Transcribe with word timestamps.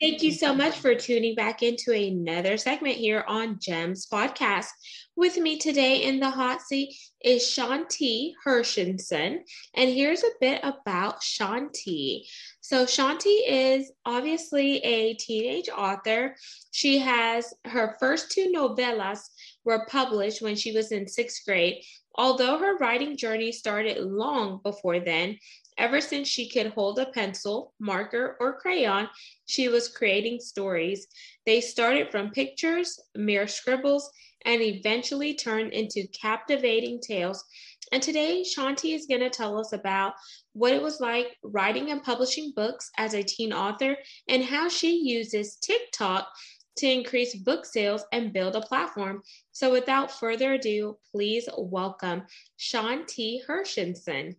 Thank 0.00 0.22
you 0.22 0.32
so 0.32 0.54
much 0.54 0.78
for 0.78 0.94
tuning 0.94 1.34
back 1.34 1.62
into 1.62 1.92
another 1.92 2.56
segment 2.56 2.96
here 2.96 3.22
on 3.28 3.58
GEMS 3.60 4.06
podcast. 4.10 4.68
With 5.14 5.36
me 5.36 5.58
today 5.58 6.04
in 6.04 6.20
the 6.20 6.30
hot 6.30 6.62
seat 6.62 6.96
is 7.22 7.42
Shanti 7.42 8.32
Hershenson. 8.46 9.40
And 9.74 9.90
here's 9.90 10.22
a 10.22 10.30
bit 10.40 10.60
about 10.62 11.20
Shanti. 11.20 12.22
So, 12.62 12.86
Shanti 12.86 13.40
is 13.46 13.92
obviously 14.06 14.78
a 14.78 15.12
teenage 15.16 15.68
author. 15.68 16.34
She 16.70 17.00
has 17.00 17.52
her 17.66 17.94
first 18.00 18.30
two 18.30 18.50
novellas 18.56 19.20
were 19.66 19.84
published 19.90 20.40
when 20.40 20.56
she 20.56 20.72
was 20.72 20.92
in 20.92 21.08
sixth 21.08 21.42
grade. 21.44 21.82
Although 22.14 22.58
her 22.58 22.76
writing 22.78 23.16
journey 23.16 23.52
started 23.52 23.98
long 23.98 24.60
before 24.62 25.00
then, 25.00 25.38
ever 25.78 26.00
since 26.00 26.28
she 26.28 26.48
could 26.48 26.68
hold 26.68 26.98
a 26.98 27.06
pencil, 27.06 27.72
marker, 27.78 28.36
or 28.40 28.58
crayon, 28.58 29.08
she 29.46 29.68
was 29.68 29.88
creating 29.88 30.40
stories. 30.40 31.06
They 31.46 31.60
started 31.60 32.10
from 32.10 32.30
pictures, 32.30 32.98
mere 33.14 33.46
scribbles, 33.46 34.10
and 34.44 34.62
eventually 34.62 35.34
turned 35.34 35.72
into 35.72 36.06
captivating 36.08 37.00
tales. 37.00 37.44
And 37.92 38.02
today, 38.02 38.44
Shanti 38.44 38.94
is 38.94 39.06
going 39.06 39.20
to 39.20 39.30
tell 39.30 39.58
us 39.58 39.72
about 39.72 40.14
what 40.52 40.72
it 40.72 40.82
was 40.82 41.00
like 41.00 41.36
writing 41.42 41.90
and 41.90 42.02
publishing 42.02 42.52
books 42.54 42.90
as 42.98 43.14
a 43.14 43.22
teen 43.22 43.52
author 43.52 43.96
and 44.28 44.44
how 44.44 44.68
she 44.68 44.96
uses 45.02 45.56
TikTok 45.56 46.28
to 46.76 46.86
increase 46.86 47.34
book 47.34 47.66
sales 47.66 48.04
and 48.12 48.32
build 48.32 48.56
a 48.56 48.60
platform. 48.60 49.22
So, 49.52 49.72
without 49.72 50.10
further 50.10 50.54
ado, 50.54 50.98
please 51.10 51.48
welcome 51.58 52.22
Shanti 52.58 53.40
Hershenson. 53.46 54.36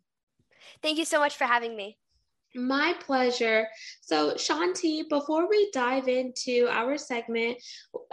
Thank 0.82 0.98
you 0.98 1.06
so 1.06 1.20
much 1.20 1.36
for 1.36 1.46
having 1.46 1.76
me. 1.76 1.98
My 2.54 2.94
pleasure. 3.00 3.68
So, 4.02 4.34
Shanti, 4.34 5.08
before 5.08 5.48
we 5.50 5.70
dive 5.72 6.10
into 6.10 6.68
our 6.70 6.98
segment 6.98 7.58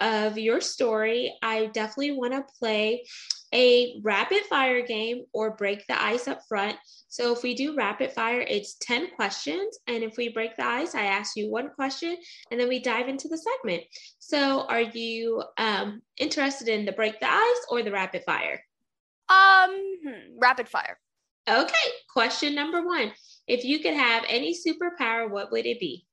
of 0.00 0.38
your 0.38 0.60
story, 0.60 1.36
I 1.42 1.66
definitely 1.66 2.12
want 2.12 2.34
to 2.34 2.44
play 2.58 3.04
a 3.52 3.98
rapid 4.02 4.42
fire 4.48 4.86
game 4.86 5.24
or 5.32 5.56
break 5.56 5.84
the 5.88 6.00
ice 6.00 6.28
up 6.28 6.42
front. 6.48 6.76
So, 7.08 7.32
if 7.32 7.42
we 7.42 7.54
do 7.54 7.74
rapid 7.74 8.12
fire, 8.12 8.40
it's 8.40 8.76
10 8.80 9.10
questions. 9.16 9.78
And 9.88 10.04
if 10.04 10.16
we 10.16 10.28
break 10.28 10.56
the 10.56 10.66
ice, 10.66 10.94
I 10.94 11.06
ask 11.06 11.36
you 11.36 11.50
one 11.50 11.70
question 11.70 12.16
and 12.52 12.60
then 12.60 12.68
we 12.68 12.78
dive 12.78 13.08
into 13.08 13.26
the 13.26 13.38
segment. 13.38 13.82
So, 14.20 14.66
are 14.68 14.82
you 14.82 15.42
um, 15.56 16.00
interested 16.16 16.68
in 16.68 16.84
the 16.84 16.92
break 16.92 17.18
the 17.18 17.28
ice 17.28 17.66
or 17.70 17.82
the 17.82 17.90
rapid 17.90 18.22
fire? 18.24 18.60
Um, 19.28 19.98
hmm, 20.04 20.38
rapid 20.38 20.68
fire. 20.68 20.98
Okay, 21.48 21.88
question 22.12 22.54
number 22.54 22.84
one. 22.84 23.12
If 23.46 23.64
you 23.64 23.78
could 23.78 23.94
have 23.94 24.24
any 24.28 24.54
superpower, 24.54 25.30
what 25.30 25.50
would 25.50 25.64
it 25.64 25.80
be? 25.80 26.06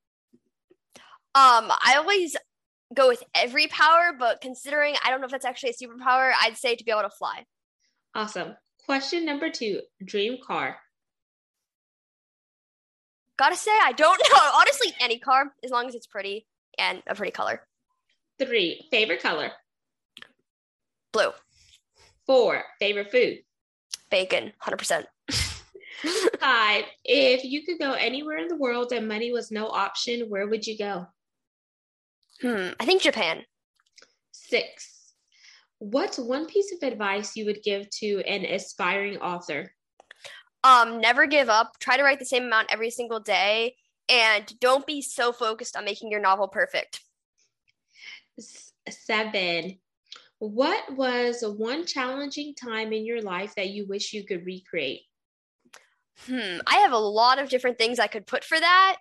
Um, 1.36 1.70
I 1.70 1.96
always 1.98 2.38
go 2.94 3.10
with 3.10 3.22
every 3.34 3.68
power, 3.68 4.14
but 4.18 4.40
considering 4.40 4.96
I 5.04 5.10
don't 5.10 5.20
know 5.20 5.26
if 5.26 5.32
that's 5.32 5.46
actually 5.46 5.72
a 5.72 5.74
superpower, 5.74 6.32
I'd 6.42 6.56
say 6.56 6.76
to 6.76 6.84
be 6.84 6.92
able 6.92 7.02
to 7.02 7.10
fly. 7.10 7.46
Awesome. 8.14 8.56
Question 8.86 9.26
number 9.26 9.50
two 9.50 9.82
dream 10.06 10.38
car. 10.46 10.78
Gotta 13.38 13.58
say, 13.58 13.72
I 13.84 13.92
don't 13.92 14.18
know. 14.32 14.52
Honestly, 14.54 14.94
any 15.02 15.20
car, 15.20 15.52
as 15.64 15.72
long 15.72 15.88
as 15.88 15.96
it's 15.96 16.08
pretty 16.08 16.48
and 16.78 17.04
a 17.08 17.16
pretty 17.16 17.32
color. 17.32 17.62
Three, 18.40 18.88
favorite 18.92 19.22
color. 19.22 19.52
Blue. 21.12 21.32
Four, 22.26 22.64
favorite 22.80 23.12
food. 23.12 23.40
Bacon, 24.10 24.54
100%. 24.64 25.06
Five, 26.40 26.86
if 27.04 27.44
you 27.44 27.64
could 27.64 27.80
go 27.80 27.94
anywhere 27.94 28.38
in 28.38 28.48
the 28.48 28.58
world 28.58 28.92
and 28.92 29.08
money 29.08 29.32
was 29.32 29.52
no 29.52 29.68
option, 29.68 30.30
where 30.30 30.48
would 30.48 30.66
you 30.66 30.78
go? 30.78 31.08
Hmm, 32.42 32.70
I 32.80 32.86
think 32.86 33.02
Japan. 33.02 33.44
Six, 34.32 35.14
what's 35.80 36.18
one 36.18 36.46
piece 36.46 36.74
of 36.74 36.88
advice 36.88 37.36
you 37.36 37.46
would 37.46 37.64
give 37.64 37.90
to 38.02 38.22
an 38.28 38.46
aspiring 38.46 39.18
author? 39.18 39.74
Um, 40.64 41.00
never 41.00 41.28
give 41.28 41.50
up. 41.50 41.78
Try 41.80 41.98
to 41.98 42.04
write 42.04 42.20
the 42.20 42.26
same 42.26 42.44
amount 42.44 42.72
every 42.72 42.90
single 42.90 43.20
day, 43.20 43.76
and 44.10 44.60
don't 44.60 44.86
be 44.86 45.02
so 45.02 45.32
focused 45.32 45.78
on 45.78 45.86
making 45.86 46.12
your 46.12 46.20
novel 46.20 46.48
perfect. 46.48 47.02
Seven, 48.90 49.80
what 50.40 50.96
was 50.96 51.44
one 51.44 51.86
challenging 51.86 52.54
time 52.56 52.92
in 52.92 53.06
your 53.06 53.22
life 53.22 53.56
that 53.56 53.70
you 53.70 53.86
wish 53.88 54.12
you 54.12 54.26
could 54.26 54.46
recreate? 54.46 55.02
Hmm, 56.28 56.60
I 56.66 56.78
have 56.78 56.92
a 56.92 56.98
lot 56.98 57.40
of 57.40 57.50
different 57.50 57.78
things 57.78 58.00
I 58.00 58.08
could 58.08 58.26
put 58.26 58.44
for 58.44 58.60
that. 58.60 58.98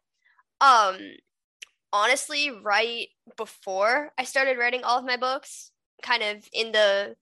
Um, 0.60 0.98
honestly, 1.92 2.50
right 2.50 3.08
before 3.36 4.10
I 4.18 4.24
started 4.24 4.58
writing 4.58 4.82
all 4.82 4.98
of 4.98 5.04
my 5.04 5.16
books, 5.16 5.70
kind 6.02 6.22
of 6.22 6.48
in 6.52 6.72
the 6.72 7.14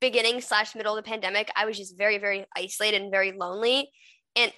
beginning 0.00 0.40
slash 0.40 0.74
middle 0.74 0.96
of 0.96 1.04
the 1.04 1.08
pandemic, 1.08 1.50
I 1.54 1.66
was 1.66 1.76
just 1.76 1.96
very, 1.96 2.18
very 2.18 2.46
isolated 2.56 3.02
and 3.02 3.10
very 3.10 3.32
lonely. 3.32 3.90
And 4.34 4.52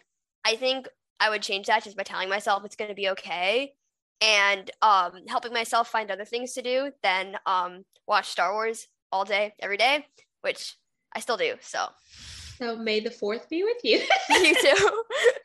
I 0.44 0.56
think 0.56 0.88
I 1.20 1.30
would 1.30 1.42
change 1.42 1.66
that 1.66 1.84
just 1.84 1.96
by 1.96 2.04
telling 2.04 2.28
myself 2.28 2.64
it's 2.64 2.76
going 2.76 2.88
to 2.88 2.94
be 2.94 3.10
okay 3.10 3.72
and 4.20 4.70
um, 4.82 5.12
helping 5.28 5.52
myself 5.52 5.88
find 5.88 6.10
other 6.10 6.24
things 6.24 6.54
to 6.54 6.62
do 6.62 6.90
than 7.02 7.36
um, 7.46 7.84
watch 8.06 8.28
Star 8.28 8.52
Wars 8.52 8.86
all 9.12 9.24
day, 9.24 9.54
every 9.60 9.76
day, 9.76 10.06
which 10.40 10.76
I 11.14 11.20
still 11.20 11.36
do. 11.36 11.54
So 11.60 11.86
so 12.58 12.76
may 12.76 13.00
the 13.00 13.10
fourth 13.10 13.48
be 13.48 13.62
with 13.62 13.78
you. 13.84 14.02
you 14.30 14.54
too. 14.54 15.02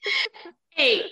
hey, 0.70 1.04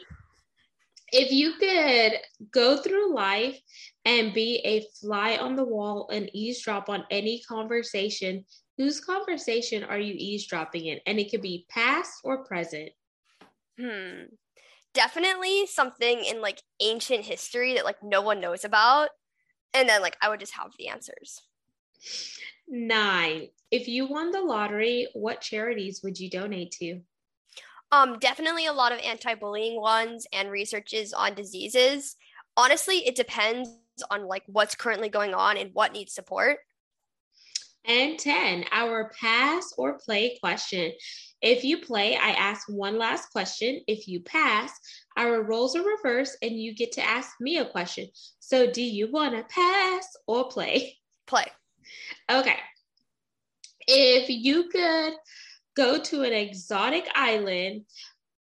if 1.12 1.32
you 1.32 1.54
could 1.54 2.20
go 2.52 2.78
through 2.78 3.14
life 3.14 3.60
and 4.06 4.34
be 4.34 4.62
a 4.66 4.86
fly 5.00 5.38
on 5.38 5.56
the 5.56 5.64
wall 5.64 6.10
and 6.12 6.30
eavesdrop 6.34 6.90
on 6.90 7.04
any 7.12 7.42
conversation, 7.48 8.46
whose 8.78 9.00
conversation 9.00 9.84
are 9.84 10.00
you 10.00 10.16
eavesdropping 10.18 10.86
in? 10.86 11.00
And 11.06 11.20
it 11.20 11.30
could 11.30 11.42
be 11.42 11.66
past 11.70 12.14
or 12.24 12.44
present. 12.44 12.90
Hmm. 13.80 14.24
Definitely 14.94 15.68
something 15.68 16.26
in 16.26 16.42
like 16.42 16.62
ancient 16.82 17.26
history 17.26 17.76
that 17.76 17.86
like 17.86 18.02
no 18.04 18.22
one 18.22 18.42
knows 18.42 18.66
about. 18.66 19.10
And 19.74 19.88
then 19.88 20.02
like 20.02 20.18
I 20.22 20.30
would 20.30 20.40
just 20.40 20.56
have 20.56 20.72
the 20.78 20.88
answers. 20.88 21.42
Nine. 22.68 23.48
If 23.70 23.88
you 23.88 24.08
won 24.08 24.32
the 24.32 24.42
lottery, 24.42 25.08
what 25.14 25.42
charities 25.42 26.02
would 26.04 26.20
you 26.20 26.30
donate 26.30 26.72
to? 26.80 27.02
Um, 27.92 28.20
definitely 28.20 28.68
a 28.68 28.74
lot 28.74 28.94
of 28.94 29.00
anti-bullying 29.00 29.80
ones 29.80 30.26
and 30.32 30.50
researches 30.50 31.12
on 31.14 31.36
diseases. 31.36 32.16
Honestly, 32.56 33.06
it 33.06 33.16
depends 33.16 33.70
on 34.10 34.28
like 34.28 34.44
what's 34.48 34.76
currently 34.76 35.10
going 35.10 35.34
on 35.34 35.58
and 35.58 35.72
what 35.74 35.92
needs 35.92 36.14
support. 36.14 36.60
And 37.86 38.18
10, 38.18 38.66
our 38.72 39.12
pass 39.20 39.74
or 39.78 39.98
play 39.98 40.38
question. 40.40 40.92
If 41.42 41.64
you 41.64 41.80
play, 41.80 42.16
I 42.16 42.30
ask 42.32 42.70
one 42.70 42.98
last 42.98 43.32
question. 43.32 43.82
If 43.88 44.08
you 44.08 44.22
pass, 44.22 44.72
our 45.18 45.42
roles 45.42 45.76
are 45.76 45.84
reversed 45.84 46.38
and 46.44 46.52
you 46.52 46.76
get 46.76 46.92
to 46.94 47.04
ask 47.04 47.32
me 47.42 47.58
a 47.58 47.66
question. 47.66 48.08
So, 48.40 48.72
do 48.72 48.84
you 48.84 49.12
want 49.12 49.36
to 49.36 49.44
pass 49.44 50.06
or 50.28 50.48
play? 50.48 50.98
Play. 51.26 51.46
Okay. 52.30 52.58
If 53.88 54.30
you 54.30 54.70
could 54.70 55.14
go 55.76 56.00
to 56.00 56.24
an 56.24 56.34
exotic 56.34 57.08
island 57.16 57.86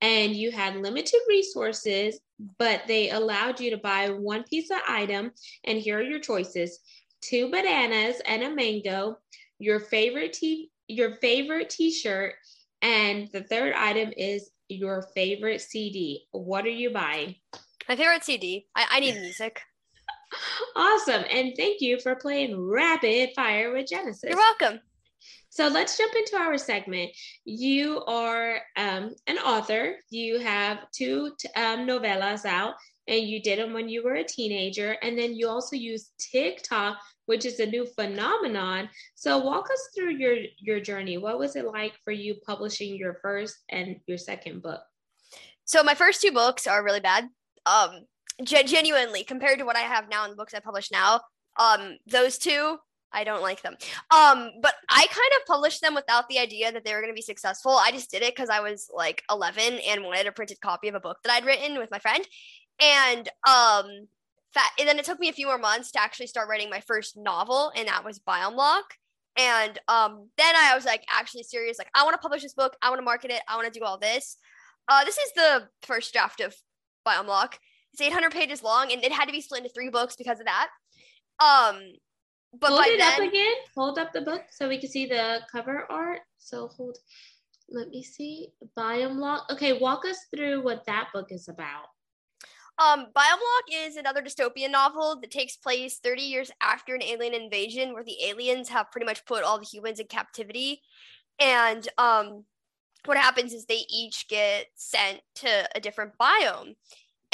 and 0.02 0.36
you 0.36 0.52
had 0.52 0.76
limited 0.76 1.20
resources, 1.28 2.20
but 2.60 2.82
they 2.88 3.10
allowed 3.10 3.60
you 3.60 3.72
to 3.72 3.78
buy 3.78 4.10
one 4.10 4.44
piece 4.44 4.70
of 4.70 4.78
item, 4.88 5.32
and 5.64 5.78
here 5.78 6.00
are 6.00 6.04
your 6.04 6.20
choices 6.20 6.80
two 7.22 7.50
bananas 7.50 8.22
and 8.28 8.44
a 8.44 8.54
mango, 8.54 9.18
your 9.58 9.80
favorite 9.80 10.34
t 10.34 10.70
your 10.88 11.16
favorite 11.16 11.70
t-shirt, 11.72 12.36
and 12.82 13.28
the 13.34 13.42
third 13.42 13.74
item 13.74 14.14
is 14.16 14.52
your 14.70 15.02
favorite 15.16 15.62
CD. 15.62 16.28
What 16.32 16.66
are 16.66 16.70
you 16.70 16.92
buying? 16.92 17.36
My 17.90 17.96
favorite 17.96 18.24
CD. 18.24 18.68
I, 18.76 18.86
I 18.92 19.00
need 19.00 19.16
music. 19.22 19.62
Awesome. 20.76 21.24
And 21.30 21.54
thank 21.58 21.82
you 21.82 22.00
for 22.00 22.16
playing 22.16 22.60
Rapid 22.60 23.32
Fire 23.36 23.74
with 23.74 23.88
Genesis. 23.88 24.30
You're 24.30 24.38
welcome. 24.38 24.80
So 25.50 25.68
let's 25.68 25.98
jump 25.98 26.14
into 26.16 26.36
our 26.36 26.58
segment. 26.58 27.12
You 27.46 28.04
are 28.08 28.60
um, 28.76 29.16
an 29.28 29.38
author, 29.38 29.96
you 30.10 30.40
have 30.40 30.80
two 30.92 31.32
um, 31.56 31.88
novellas 31.88 32.46
out, 32.46 32.74
and 33.08 33.22
you 33.22 33.42
did 33.42 33.60
them 33.60 33.72
when 33.72 33.88
you 33.88 34.04
were 34.04 34.16
a 34.16 34.24
teenager. 34.24 34.98
And 35.02 35.18
then 35.18 35.34
you 35.34 35.48
also 35.48 35.78
use 35.78 36.12
TikTok, 36.18 36.98
which 37.28 37.46
is 37.46 37.60
a 37.60 37.66
new 37.66 37.86
phenomenon. 37.86 38.90
So 39.16 39.38
walk 39.38 39.70
us 39.72 39.90
through 39.96 40.16
your 40.18 40.36
your 40.60 40.80
journey. 40.82 41.18
What 41.18 41.40
was 41.40 41.56
it 41.56 41.66
like 41.66 41.94
for 42.04 42.12
you 42.12 42.36
publishing 42.46 42.98
your 42.98 43.20
first 43.22 43.56
and 43.70 43.96
your 44.08 44.18
second 44.18 44.62
book? 44.62 44.82
So 45.64 45.84
my 45.84 45.96
first 45.96 46.22
two 46.22 46.32
books 46.32 46.68
are 46.68 46.84
really 46.84 47.00
bad. 47.00 47.30
Um, 47.66 48.06
genuinely 48.44 49.24
compared 49.24 49.60
to 49.60 49.66
what 49.66 49.76
I 49.76 49.82
have 49.82 50.10
now 50.10 50.26
in 50.26 50.32
the 50.32 50.36
books 50.36 50.54
I 50.54 50.60
publish 50.60 50.92
now. 50.92 51.22
Um, 51.58 51.98
those 52.08 52.38
two 52.38 52.78
I 53.16 53.24
don't 53.24 53.42
like 53.42 53.62
them. 53.62 53.76
Um, 54.12 54.52
but 54.62 54.74
I 54.90 55.08
kind 55.08 55.32
of 55.40 55.48
published 55.48 55.82
them 55.82 55.96
without 55.96 56.28
the 56.28 56.38
idea 56.38 56.72
that 56.72 56.84
they 56.84 56.94
were 56.94 57.00
going 57.00 57.14
to 57.14 57.16
be 57.16 57.22
successful. 57.22 57.72
I 57.72 57.92
just 57.92 58.12
did 58.12 58.22
it 58.22 58.36
because 58.36 58.50
I 58.50 58.60
was 58.60 58.90
like 58.94 59.24
11 59.32 59.80
and 59.88 60.04
wanted 60.04 60.28
a 60.28 60.34
printed 60.34 60.60
copy 60.60 60.90
of 60.90 60.96
a 60.96 61.00
book 61.00 61.18
that 61.24 61.32
I'd 61.32 61.46
written 61.46 61.78
with 61.78 61.90
my 61.92 62.00
friend. 62.00 62.28
And 62.82 63.30
um, 63.48 63.86
fat, 64.54 64.70
and 64.78 64.88
then 64.88 65.00
it 65.00 65.06
took 65.06 65.20
me 65.20 65.30
a 65.30 65.34
few 65.34 65.48
more 65.48 65.58
months 65.58 65.92
to 65.92 66.02
actually 66.02 66.28
start 66.28 66.50
writing 66.50 66.70
my 66.70 66.82
first 66.82 67.16
novel, 67.16 67.72
and 67.76 67.88
that 67.88 68.04
was 68.04 68.20
Biome. 68.20 68.82
And 69.38 69.80
um, 69.88 70.30
then 70.38 70.56
I 70.56 70.76
was 70.76 70.86
like 70.86 71.04
actually 71.10 71.44
serious, 71.44 71.78
like 71.78 71.90
I 71.96 72.04
want 72.04 72.16
to 72.16 72.22
publish 72.22 72.44
this 72.44 72.54
book, 72.54 72.76
I 72.82 72.90
want 72.90 73.00
to 73.00 73.06
market 73.06 73.32
it, 73.32 73.42
I 73.48 73.56
want 73.56 73.72
to 73.72 73.80
do 73.80 73.86
all 73.86 73.98
this. 73.98 74.38
Uh, 74.90 75.06
this 75.06 75.18
is 75.18 75.32
the 75.36 75.68
first 75.84 76.12
draft 76.14 76.42
of 76.42 76.54
Biome. 77.08 77.50
It's 77.96 78.02
800 78.02 78.30
pages 78.34 78.62
long, 78.62 78.92
and 78.92 79.02
it 79.06 79.14
had 79.14 79.28
to 79.28 79.32
be 79.32 79.40
split 79.40 79.62
into 79.62 79.74
three 79.74 79.88
books 79.88 80.18
because 80.18 80.42
of 80.42 80.48
that. 80.48 80.68
Um, 81.40 81.82
but 82.60 82.72
hold 82.72 82.86
it 82.88 83.00
then, 83.00 83.14
up 83.14 83.20
again. 83.20 83.54
Hold 83.74 83.98
up 83.98 84.12
the 84.12 84.20
book 84.20 84.42
so 84.52 84.68
we 84.68 84.78
can 84.80 84.90
see 84.90 85.06
the 85.06 85.40
cover 85.50 85.90
art. 85.90 86.20
So 86.38 86.68
hold. 86.68 86.98
Let 87.70 87.88
me 87.88 88.04
see. 88.04 88.50
Biome 88.78 89.16
Lock. 89.18 89.46
Okay, 89.50 89.80
walk 89.80 90.04
us 90.04 90.18
through 90.36 90.62
what 90.62 90.86
that 90.88 91.08
book 91.14 91.28
is 91.30 91.48
about. 91.48 91.86
Um, 92.78 93.06
Biome 93.16 93.40
Lock 93.40 93.64
is 93.72 93.96
another 93.96 94.22
dystopian 94.22 94.72
novel 94.72 95.18
that 95.22 95.32
takes 95.32 95.56
place 95.56 95.98
30 96.04 96.22
years 96.22 96.52
after 96.62 96.96
an 96.96 97.02
alien 97.02 97.34
invasion, 97.34 97.94
where 97.94 98.04
the 98.04 98.26
aliens 98.26 98.68
have 98.68 98.92
pretty 98.92 99.06
much 99.06 99.26
put 99.26 99.46
all 99.46 99.58
the 99.58 99.64
humans 99.64 100.02
in 100.02 100.08
captivity. 100.08 100.82
And 101.40 101.88
um, 101.98 102.44
what 103.06 103.16
happens 103.16 103.54
is 103.54 103.66
they 103.66 103.86
each 103.90 104.28
get 104.28 104.66
sent 104.76 105.22
to 105.36 105.70
a 105.74 105.80
different 105.80 106.12
biome. 106.20 106.76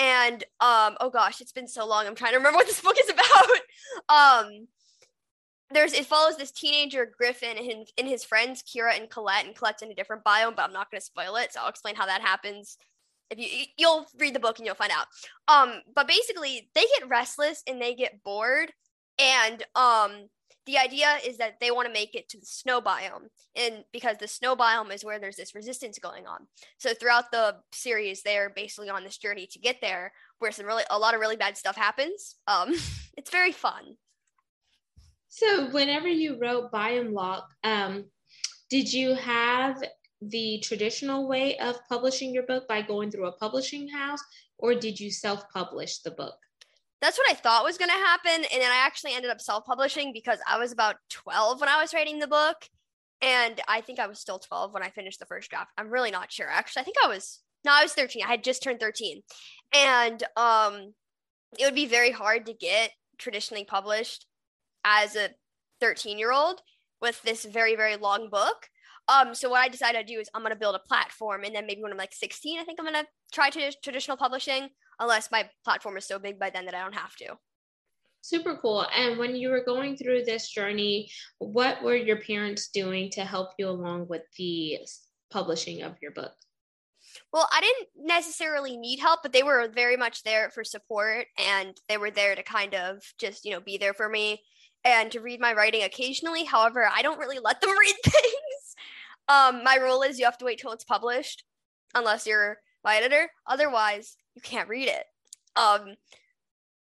And 0.02 0.44
um, 0.60 0.98
oh 1.00 1.12
gosh, 1.14 1.42
it's 1.42 1.52
been 1.52 1.68
so 1.68 1.86
long. 1.86 2.08
I'm 2.08 2.16
trying 2.16 2.32
to 2.32 2.38
remember 2.38 2.58
what 2.58 2.66
this 2.66 2.82
book 2.82 2.98
is 3.00 3.10
about. 4.10 4.46
um, 4.46 4.68
there's 5.70 5.94
it 5.94 6.08
follows 6.08 6.38
this 6.38 6.52
teenager 6.52 7.06
Griffin 7.06 7.56
and 7.58 7.66
his, 7.66 7.92
and 7.98 8.08
his 8.08 8.24
friends 8.24 8.64
Kira 8.64 8.98
and 9.00 9.10
Colette, 9.10 9.46
and 9.46 9.56
Colette's 9.56 9.84
in 9.84 9.92
a 9.92 9.96
different 9.96 10.24
biome, 10.24 10.56
but 10.56 10.64
I'm 10.64 10.74
not 10.74 10.90
going 10.90 11.00
to 11.00 11.06
spoil 11.06 11.36
it, 11.36 11.54
so 11.54 11.62
I'll 11.62 11.70
explain 11.70 11.96
how 11.96 12.08
that 12.08 12.22
happens. 12.22 12.78
If 13.30 13.38
you 13.40 13.66
you'll 13.78 14.08
read 14.20 14.36
the 14.36 14.40
book 14.40 14.58
and 14.58 14.66
you'll 14.66 14.76
find 14.76 14.92
out. 14.92 15.06
Um, 15.48 15.82
but 15.96 16.08
basically, 16.08 16.70
they 16.74 16.84
get 17.00 17.08
restless 17.08 17.64
and 17.68 17.80
they 17.80 17.94
get 17.94 18.24
bored, 18.24 18.72
and 19.20 19.64
um, 19.76 20.30
the 20.66 20.78
idea 20.78 21.18
is 21.26 21.38
that 21.38 21.60
they 21.60 21.72
want 21.72 21.88
to 21.88 21.94
make 21.94 22.14
it 22.14 22.30
to 22.30 22.40
the 22.40 22.46
snow 22.46 22.82
biome, 22.82 23.30
and 23.56 23.84
because 23.92 24.18
the 24.18 24.28
snow 24.28 24.56
biome 24.56 24.94
is 24.94 25.04
where 25.04 25.20
there's 25.20 25.36
this 25.36 25.56
resistance 25.56 25.98
going 25.98 26.28
on. 26.28 26.48
So 26.78 26.94
throughout 26.94 27.32
the 27.32 27.58
series, 27.72 28.22
they're 28.22 28.50
basically 28.50 28.90
on 28.90 29.04
this 29.04 29.18
journey 29.18 29.48
to 29.48 29.60
get 29.60 29.82
there, 29.82 30.14
where 30.40 30.52
some 30.52 30.66
really 30.66 30.84
a 30.90 31.00
lot 31.00 31.14
of 31.14 31.20
really 31.20 31.36
bad 31.36 31.58
stuff 31.58 31.76
happens. 31.76 32.36
Um, 32.48 32.74
it's 33.18 33.32
very 33.32 33.52
fun. 33.52 33.98
So, 35.30 35.70
whenever 35.70 36.10
you 36.10 36.38
wrote 36.40 36.72
Biome 36.72 37.14
Lock, 37.14 37.48
um, 37.64 38.06
did 38.70 38.92
you 38.92 39.16
have 39.16 39.82
the 40.22 40.60
traditional 40.60 41.28
way 41.28 41.58
of 41.58 41.80
publishing 41.90 42.34
your 42.34 42.44
book 42.44 42.68
by 42.68 42.82
going 42.82 43.10
through 43.10 43.28
a 43.28 43.38
publishing 43.38 43.88
house, 43.88 44.22
or 44.58 44.76
did 44.76 45.00
you 45.00 45.10
self 45.10 45.50
publish 45.50 46.00
the 46.00 46.12
book? 46.12 46.36
That's 47.02 47.18
what 47.18 47.32
I 47.32 47.34
thought 47.34 47.64
was 47.64 47.78
going 47.78 47.90
to 47.90 47.96
happen. 47.96 48.46
And 48.52 48.62
then 48.62 48.72
I 48.72 48.86
actually 48.86 49.14
ended 49.14 49.32
up 49.32 49.42
self 49.42 49.66
publishing 49.66 50.14
because 50.14 50.40
I 50.48 50.60
was 50.60 50.72
about 50.72 50.98
12 51.10 51.60
when 51.60 51.70
I 51.70 51.82
was 51.82 51.94
writing 51.94 52.20
the 52.20 52.28
book. 52.28 52.58
And 53.22 53.60
I 53.68 53.82
think 53.82 54.00
I 54.00 54.08
was 54.08 54.20
still 54.20 54.40
12 54.40 54.74
when 54.74 54.84
I 54.84 54.90
finished 54.90 55.20
the 55.20 55.26
first 55.26 55.50
draft. 55.50 55.72
I'm 55.78 55.90
really 55.90 56.12
not 56.12 56.32
sure. 56.32 56.48
Actually, 56.48 56.82
I 56.82 56.86
think 56.86 56.98
I 57.04 57.08
was, 57.08 57.40
no, 57.64 57.72
I 57.72 57.84
was 57.84 57.94
13. 57.94 58.24
I 58.24 58.28
had 58.28 58.44
just 58.44 58.64
turned 58.64 58.80
13. 58.80 59.22
And 59.76 60.24
um, 60.36 60.94
it 61.60 61.66
would 61.66 61.76
be 61.76 61.86
very 61.86 62.12
hard 62.12 62.46
to 62.48 62.54
get 62.54 62.92
traditionally 63.18 63.64
published 63.64 64.26
as 64.84 65.16
a 65.16 65.30
13 65.80 66.18
year 66.18 66.32
old 66.32 66.62
with 67.02 67.22
this 67.24 67.46
very 67.46 67.76
very 67.76 67.96
long 67.98 68.30
book 68.30 68.68
um 69.08 69.34
so 69.36 69.50
what 69.50 69.60
i 69.60 69.68
decided 69.68 70.06
to 70.06 70.14
do 70.14 70.20
is 70.20 70.30
i'm 70.34 70.42
going 70.42 70.54
to 70.54 70.60
build 70.60 70.76
a 70.76 70.88
platform 70.88 71.44
and 71.44 71.56
then 71.56 71.66
maybe 71.66 71.82
when 71.82 71.92
i'm 71.92 71.98
like 71.98 72.14
16 72.14 72.60
i 72.60 72.64
think 72.64 72.80
i'm 72.80 72.86
going 72.86 73.04
to 73.04 73.08
try 73.32 73.50
to 73.50 73.72
traditional 73.84 74.18
publishing 74.18 74.70
unless 75.02 75.30
my 75.32 75.50
platform 75.66 75.98
is 75.98 76.06
so 76.06 76.18
big 76.18 76.40
by 76.40 76.50
then 76.50 76.66
that 76.66 76.74
i 76.74 76.80
don't 76.80 76.96
have 76.96 77.16
to 77.16 77.36
super 78.22 78.56
cool 78.62 78.86
and 78.96 79.18
when 79.18 79.36
you 79.36 79.50
were 79.50 79.64
going 79.64 79.98
through 79.98 80.24
this 80.24 80.50
journey 80.50 81.10
what 81.40 81.84
were 81.84 81.96
your 81.96 82.22
parents 82.22 82.70
doing 82.70 83.10
to 83.10 83.26
help 83.26 83.50
you 83.58 83.68
along 83.68 84.08
with 84.08 84.24
the 84.38 84.78
publishing 85.30 85.82
of 85.82 85.96
your 86.02 86.12
book 86.12 86.32
well, 87.34 87.48
I 87.52 87.62
didn't 87.62 88.08
necessarily 88.08 88.78
need 88.78 89.00
help, 89.00 89.22
but 89.24 89.34
they 89.34 89.44
were 89.44 89.70
very 89.74 89.98
much 89.98 90.24
there 90.24 90.50
for 90.50 90.64
support 90.64 91.28
and 91.38 91.76
they 91.90 91.98
were 91.98 92.12
there 92.12 92.36
to 92.36 92.44
kind 92.44 92.74
of 92.74 93.02
just, 93.20 93.46
you 93.46 93.52
know, 93.52 93.60
be 93.60 93.78
there 93.78 93.94
for 93.94 94.08
me 94.10 94.44
and 94.84 95.12
to 95.12 95.20
read 95.20 95.40
my 95.40 95.54
writing 95.54 95.84
occasionally. 95.84 96.46
However, 96.46 96.90
I 96.92 97.02
don't 97.02 97.20
really 97.20 97.40
let 97.40 97.62
them 97.62 97.72
read 97.78 97.96
things. 98.04 98.76
Um, 99.28 99.64
my 99.64 99.76
rule 99.76 100.02
is 100.02 100.20
you 100.20 100.26
have 100.26 100.38
to 100.40 100.46
wait 100.46 100.60
till 100.60 100.72
it's 100.72 100.84
published, 100.84 101.44
unless 101.94 102.26
you're 102.26 102.58
my 102.84 102.98
editor. 102.98 103.30
Otherwise, 103.48 104.18
you 104.36 104.42
can't 104.42 104.70
read 104.70 104.88
it. 104.88 105.06
Um, 105.56 105.96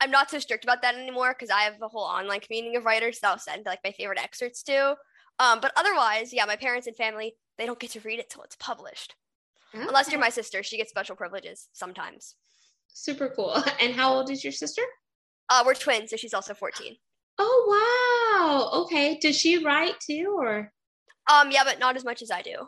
I'm 0.01 0.12
not 0.12 0.31
so 0.31 0.39
strict 0.39 0.63
about 0.63 0.81
that 0.81 0.95
anymore 0.95 1.36
because 1.38 1.51
I 1.51 1.62
have 1.62 1.81
a 1.81 1.88
whole 1.88 2.03
online 2.03 2.39
community 2.39 2.75
of 2.75 2.86
writers 2.86 3.19
that 3.19 3.30
I'll 3.30 3.38
send 3.38 3.65
like 3.65 3.80
my 3.83 3.92
favorite 3.92 4.19
excerpts 4.19 4.63
to. 4.63 4.95
Um, 5.39 5.59
but 5.62 5.71
otherwise, 5.75 6.33
yeah, 6.33 6.45
my 6.45 6.56
parents 6.56 6.88
and 6.88 6.95
family 6.95 7.36
they 7.57 7.65
don't 7.65 7.80
get 7.80 7.92
to 7.92 8.00
read 8.00 8.19
it 8.19 8.30
till 8.30 8.44
it's 8.44 8.56
published. 8.56 9.15
Okay. 9.75 9.86
Unless 9.88 10.12
you're 10.12 10.19
my 10.19 10.30
sister, 10.30 10.63
she 10.63 10.77
gets 10.77 10.89
special 10.89 11.15
privileges 11.15 11.69
sometimes. 11.74 12.36
Super 12.88 13.30
cool. 13.36 13.56
And 13.81 13.94
how 13.94 14.13
old 14.13 14.31
is 14.31 14.44
your 14.44 14.53
sister? 14.53 14.81
Uh, 15.50 15.63
we're 15.65 15.75
twins, 15.75 16.09
so 16.09 16.18
she's 16.18 16.33
also 16.33 16.53
14. 16.53 16.95
Oh 17.38 18.71
wow. 18.74 18.81
Okay. 18.83 19.19
Does 19.19 19.38
she 19.38 19.63
write 19.63 20.00
too 20.00 20.36
or? 20.38 20.71
Um 21.31 21.51
yeah, 21.51 21.63
but 21.63 21.80
not 21.80 21.95
as 21.95 22.03
much 22.03 22.21
as 22.21 22.31
I 22.31 22.42
do. 22.42 22.68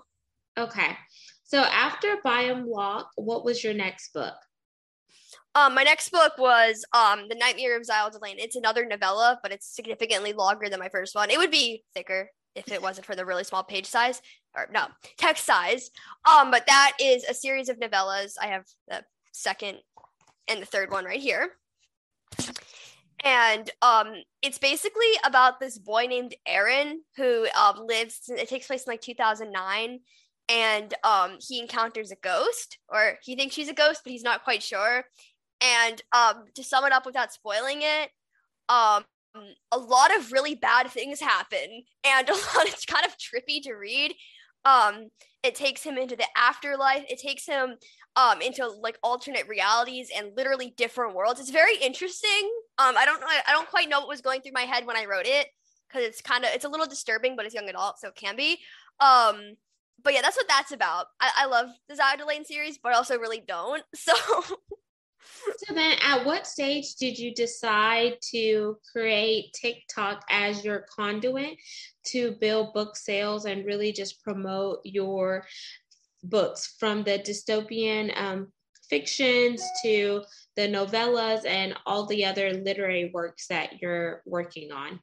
Okay. 0.58 0.96
So 1.44 1.60
after 1.60 2.18
Biome 2.26 2.66
Lock, 2.68 3.10
what 3.16 3.44
was 3.44 3.64
your 3.64 3.74
next 3.74 4.14
book? 4.14 4.36
Um, 5.56 5.76
my 5.76 5.84
next 5.84 6.10
book 6.10 6.34
was 6.38 6.86
um 6.94 7.28
The 7.30 7.36
Nightmare 7.36 7.78
of 7.78 7.84
Xyle 7.84 8.12
Delaine. 8.12 8.38
It's 8.40 8.56
another 8.56 8.86
novella, 8.86 9.40
but 9.44 9.52
it's 9.52 9.74
significantly 9.74 10.34
longer 10.34 10.70
than 10.70 10.80
my 10.80 10.90
first 10.90 11.16
one. 11.16 11.30
It 11.30 11.38
would 11.38 11.52
be 11.52 11.84
thicker 11.94 12.30
if 12.56 12.72
it 12.72 12.82
wasn't 12.82 13.06
for 13.06 13.16
the 13.16 13.26
really 13.26 13.44
small 13.44 13.64
page 13.64 13.88
size 13.88 14.22
or 14.56 14.70
no 14.72 14.86
text 15.18 15.46
size. 15.46 15.90
Um, 16.30 16.52
but 16.52 16.66
that 16.68 16.94
is 17.00 17.24
a 17.24 17.34
series 17.34 17.70
of 17.70 17.80
novellas. 17.80 18.34
I 18.42 18.48
have 18.48 18.66
the 18.88 19.04
second 19.32 19.80
and 20.48 20.62
the 20.62 20.66
third 20.66 20.92
one 20.92 21.06
right 21.06 21.20
here 21.20 21.51
and 23.24 23.70
um, 23.82 24.13
it's 24.42 24.58
basically 24.58 25.08
about 25.25 25.60
this 25.60 25.77
boy 25.77 26.06
named 26.08 26.36
Aaron 26.46 27.01
who 27.16 27.48
um, 27.58 27.88
lives. 27.88 28.22
It 28.27 28.50
takes 28.50 28.68
place 28.68 28.84
in 28.86 28.92
like 28.92 29.01
2009, 29.01 30.00
and 30.50 30.94
um, 31.04 31.38
he 31.39 31.60
encounters 31.60 32.12
a 32.12 32.18
ghost, 32.22 32.77
or 32.89 33.18
he 33.24 33.36
thinks 33.36 33.56
she's 33.56 33.70
a 33.70 33.74
ghost, 33.74 34.01
but 34.04 34.12
he's 34.12 34.24
not 34.24 34.44
quite 34.44 34.62
sure. 34.62 35.06
And 35.63 36.01
um, 36.12 36.43
to 36.55 36.63
sum 36.63 36.86
it 36.86 36.91
up 36.91 37.05
without 37.05 37.32
spoiling 37.32 37.79
it, 37.82 38.10
um, 38.70 39.03
a 39.72 39.77
lot 39.77 40.15
of 40.15 40.32
really 40.32 40.55
bad 40.55 40.89
things 40.89 41.20
happen, 41.20 41.84
and 42.05 42.29
a 42.29 42.34
lot. 42.34 42.67
It's 42.67 42.86
kind 42.86 43.05
of 43.05 43.15
trippy 43.17 43.62
to 43.63 43.74
read. 43.74 44.13
Um, 44.65 45.10
it 45.41 45.55
takes 45.55 45.84
him 45.84 45.98
into 45.98 46.15
the 46.15 46.27
afterlife. 46.38 47.03
It 47.10 47.20
takes 47.20 47.46
him 47.46 47.75
um 48.15 48.41
into 48.43 48.67
like 48.67 48.98
alternate 49.01 49.48
realities 49.48 50.10
and 50.15 50.38
literally 50.38 50.74
different 50.77 51.15
worlds. 51.15 51.39
It's 51.39 51.50
very 51.50 51.75
interesting. 51.77 52.51
Um, 52.77 52.96
I 52.98 53.05
don't 53.05 53.22
know. 53.22 53.27
I 53.27 53.51
don't 53.51 53.70
quite 53.70 53.89
know 53.89 54.00
what 54.00 54.10
was 54.10 54.22
going 54.22 54.41
through 54.41 54.53
my 54.53 54.62
head 54.62 54.86
when 54.86 54.98
I 54.98 55.05
wrote 55.05 55.25
it 55.25 55.48
because 55.88 56.08
it's 56.08 56.22
kind 56.22 56.43
of 56.43 56.51
it's 56.53 56.65
a 56.65 56.70
little 56.70 56.88
disturbing, 56.88 57.36
but 57.36 57.46
it's 57.46 57.55
young 57.55 57.70
adult, 57.70 58.00
so 58.00 58.10
it 58.10 58.15
can 58.15 58.36
be. 58.36 58.60
Um, 59.00 59.55
but 60.03 60.13
yeah, 60.13 60.22
that's 60.22 60.38
what 60.38 60.48
that's 60.48 60.72
about. 60.72 61.08
I, 61.20 61.32
I 61.39 61.46
love 61.46 61.70
the 61.88 61.96
Xyle 61.96 62.17
Delaine 62.17 62.46
series, 62.46 62.77
but 62.82 62.93
also 62.93 63.17
really 63.17 63.41
don't. 63.46 63.84
So. 63.96 64.13
So 65.58 65.74
then, 65.74 65.98
at 66.01 66.25
what 66.25 66.48
stage 66.48 66.96
did 66.96 67.18
you 67.18 67.34
decide 67.34 68.18
to 68.32 68.77
create 68.92 69.53
TikTok 69.53 70.24
as 70.30 70.63
your 70.63 70.86
conduit 70.96 71.58
to 72.08 72.36
build 72.39 72.74
book 72.74 72.96
sales 72.96 73.46
and 73.46 73.65
really 73.65 73.92
just 73.92 74.24
promote 74.24 74.80
your 74.84 75.46
books 76.24 76.75
from 76.80 77.03
the 77.03 77.20
dystopian 77.20 78.18
um, 78.20 78.48
fictions 78.89 79.63
to 79.84 80.24
the 80.56 80.68
novellas 80.68 81.46
and 81.46 81.75
all 81.86 82.06
the 82.06 82.25
other 82.25 82.53
literary 82.53 83.12
works 83.13 83.48
that 83.48 83.82
you're 83.82 84.22
working 84.25 84.72
on? 84.72 85.00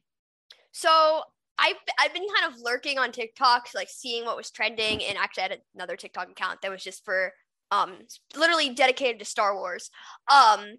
So 0.71 1.21
I've 1.57 1.75
I've 1.99 2.13
been 2.13 2.27
kind 2.35 2.51
of 2.51 2.59
lurking 2.61 2.97
on 2.97 3.11
TikTok, 3.11 3.69
like 3.75 3.89
seeing 3.89 4.25
what 4.25 4.37
was 4.37 4.49
trending, 4.49 5.03
and 5.03 5.17
actually 5.17 5.43
I 5.43 5.47
had 5.49 5.61
another 5.75 5.95
TikTok 5.95 6.29
account 6.29 6.61
that 6.61 6.71
was 6.71 6.83
just 6.83 7.05
for 7.05 7.33
um 7.71 7.93
literally 8.35 8.69
dedicated 8.69 9.19
to 9.19 9.25
Star 9.25 9.55
Wars. 9.55 9.89
Um 10.31 10.77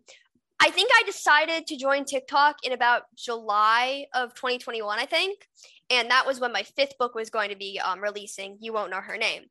I 0.65 0.71
think 0.71 0.91
I 0.95 1.03
decided 1.05 1.67
to 1.67 1.77
join 1.77 2.05
TikTok 2.05 2.59
in 2.63 2.73
about 2.73 3.03
July 3.17 4.07
of 4.15 4.33
2021, 4.35 4.97
I 4.97 5.07
think. 5.07 5.49
And 5.91 6.09
that 6.11 6.25
was 6.25 6.39
when 6.39 6.53
my 6.53 6.63
fifth 6.63 6.97
book 6.99 7.17
was 7.17 7.31
going 7.31 7.51
to 7.51 7.57
be 7.57 7.81
um, 7.81 8.01
releasing, 8.01 8.59
You 8.61 8.73
Won't 8.73 8.93
Know 8.93 9.01
Her 9.01 9.17
Name. 9.17 9.43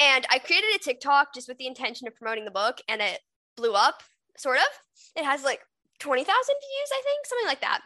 And 0.00 0.26
I 0.28 0.40
created 0.40 0.74
a 0.74 0.78
TikTok 0.78 1.34
just 1.34 1.46
with 1.46 1.56
the 1.58 1.68
intention 1.68 2.08
of 2.08 2.16
promoting 2.16 2.44
the 2.44 2.50
book, 2.50 2.80
and 2.88 3.00
it 3.00 3.20
blew 3.56 3.74
up, 3.74 4.02
sort 4.36 4.56
of. 4.56 4.66
It 5.14 5.24
has 5.24 5.44
like 5.44 5.60
20,000 6.00 6.26
views, 6.26 6.90
I 6.92 7.02
think, 7.04 7.26
something 7.26 7.46
like 7.46 7.60
that. 7.60 7.82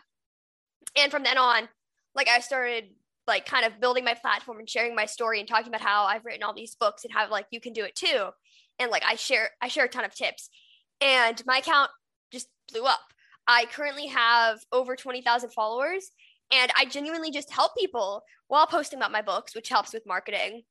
And 0.96 1.10
from 1.10 1.22
then 1.22 1.36
on, 1.36 1.68
like 2.14 2.28
I 2.28 2.40
started 2.40 2.84
like 3.26 3.46
kind 3.46 3.66
of 3.66 3.80
building 3.80 4.04
my 4.04 4.14
platform 4.14 4.58
and 4.58 4.68
sharing 4.68 4.94
my 4.94 5.06
story 5.06 5.40
and 5.40 5.48
talking 5.48 5.68
about 5.68 5.80
how 5.80 6.04
I've 6.04 6.24
written 6.24 6.42
all 6.42 6.54
these 6.54 6.76
books 6.76 7.04
and 7.04 7.12
how 7.12 7.28
like 7.28 7.46
you 7.50 7.60
can 7.60 7.72
do 7.72 7.84
it 7.84 7.94
too. 7.94 8.28
And 8.78 8.90
like 8.90 9.04
I 9.04 9.14
share 9.14 9.50
I 9.62 9.68
share 9.68 9.84
a 9.84 9.88
ton 9.88 10.04
of 10.04 10.14
tips. 10.14 10.48
And 11.00 11.42
my 11.46 11.58
account 11.58 11.90
just 12.32 12.48
blew 12.72 12.84
up. 12.84 13.00
I 13.46 13.66
currently 13.66 14.06
have 14.06 14.60
over 14.72 14.96
20,000 14.96 15.50
followers 15.50 16.10
and 16.52 16.72
I 16.76 16.86
genuinely 16.86 17.30
just 17.30 17.52
help 17.52 17.72
people 17.76 18.22
while 18.48 18.66
posting 18.66 18.98
about 18.98 19.12
my 19.12 19.22
books, 19.22 19.54
which 19.54 19.68
helps 19.68 19.92
with 19.92 20.06
marketing. 20.06 20.62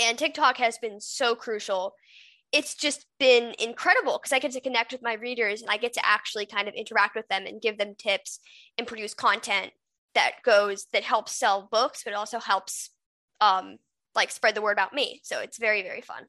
And 0.00 0.18
TikTok 0.18 0.58
has 0.58 0.78
been 0.78 1.00
so 1.00 1.34
crucial. 1.34 1.94
It's 2.52 2.74
just 2.74 3.06
been 3.18 3.54
incredible 3.58 4.18
because 4.18 4.32
I 4.32 4.38
get 4.38 4.52
to 4.52 4.60
connect 4.60 4.92
with 4.92 5.02
my 5.02 5.14
readers 5.14 5.62
and 5.62 5.70
I 5.70 5.76
get 5.76 5.92
to 5.94 6.06
actually 6.06 6.46
kind 6.46 6.68
of 6.68 6.74
interact 6.74 7.14
with 7.14 7.28
them 7.28 7.46
and 7.46 7.60
give 7.60 7.78
them 7.78 7.94
tips 7.96 8.40
and 8.76 8.86
produce 8.86 9.14
content 9.14 9.72
that 10.14 10.42
goes 10.44 10.86
that 10.92 11.04
helps 11.04 11.32
sell 11.32 11.68
books, 11.70 12.02
but 12.04 12.14
also 12.14 12.38
helps 12.38 12.90
um, 13.40 13.76
like 14.14 14.30
spread 14.30 14.54
the 14.54 14.62
word 14.62 14.72
about 14.72 14.94
me. 14.94 15.20
So 15.22 15.40
it's 15.40 15.58
very, 15.58 15.82
very 15.82 16.00
fun. 16.00 16.24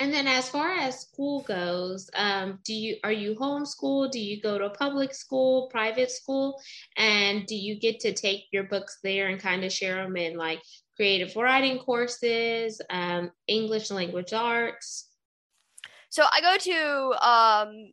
And 0.00 0.14
then 0.14 0.26
as 0.26 0.48
far 0.48 0.72
as 0.72 1.00
school 1.00 1.42
goes, 1.42 2.08
um, 2.14 2.58
do 2.64 2.72
you 2.72 2.96
are 3.04 3.12
you 3.12 3.34
homeschool? 3.34 4.10
Do 4.10 4.18
you 4.18 4.40
go 4.40 4.56
to 4.56 4.64
a 4.64 4.70
public 4.70 5.14
school, 5.14 5.68
private 5.70 6.10
school? 6.10 6.58
And 6.96 7.46
do 7.46 7.54
you 7.54 7.78
get 7.78 8.00
to 8.00 8.14
take 8.14 8.46
your 8.50 8.64
books 8.64 8.98
there 9.04 9.28
and 9.28 9.38
kind 9.38 9.62
of 9.62 9.70
share 9.70 10.02
them 10.02 10.16
in 10.16 10.38
like 10.38 10.62
creative 10.96 11.36
writing 11.36 11.78
courses, 11.78 12.80
um, 12.88 13.30
English 13.46 13.90
language 13.90 14.32
arts? 14.32 15.10
So 16.08 16.24
I 16.32 16.40
go 16.40 16.56
to 16.56 17.28
um, 17.28 17.92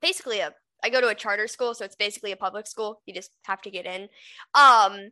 basically 0.00 0.38
a 0.38 0.54
I 0.84 0.90
go 0.90 1.00
to 1.00 1.08
a 1.08 1.14
charter 1.14 1.48
school, 1.48 1.74
so 1.74 1.84
it's 1.84 1.96
basically 1.96 2.30
a 2.30 2.36
public 2.36 2.68
school. 2.68 3.02
You 3.04 3.14
just 3.14 3.32
have 3.44 3.62
to 3.62 3.70
get 3.70 3.86
in. 3.86 4.08
Um, 4.54 5.10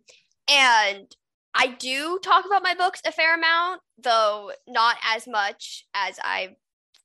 and 0.48 1.06
I 1.54 1.68
do 1.68 2.18
talk 2.22 2.46
about 2.46 2.62
my 2.62 2.74
books 2.74 3.00
a 3.04 3.12
fair 3.12 3.34
amount, 3.34 3.80
though 3.98 4.52
not 4.68 4.96
as 5.14 5.26
much 5.26 5.84
as 5.94 6.18
I 6.22 6.56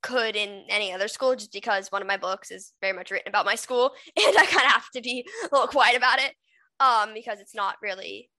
could 0.01 0.35
in 0.35 0.65
any 0.69 0.93
other 0.93 1.07
school, 1.07 1.35
just 1.35 1.51
because 1.51 1.91
one 1.91 2.01
of 2.01 2.07
my 2.07 2.17
books 2.17 2.51
is 2.51 2.73
very 2.79 2.93
much 2.93 3.09
written 3.09 3.29
about 3.29 3.45
my 3.45 3.55
school, 3.55 3.91
and 4.17 4.37
I 4.37 4.45
kind 4.45 4.65
of 4.65 4.71
have 4.71 4.89
to 4.95 5.01
be 5.01 5.25
a 5.43 5.49
little 5.51 5.67
quiet 5.67 5.97
about 5.97 6.19
it, 6.19 6.33
um, 6.79 7.13
because 7.13 7.39
it's 7.39 7.55
not 7.55 7.77
really, 7.81 8.29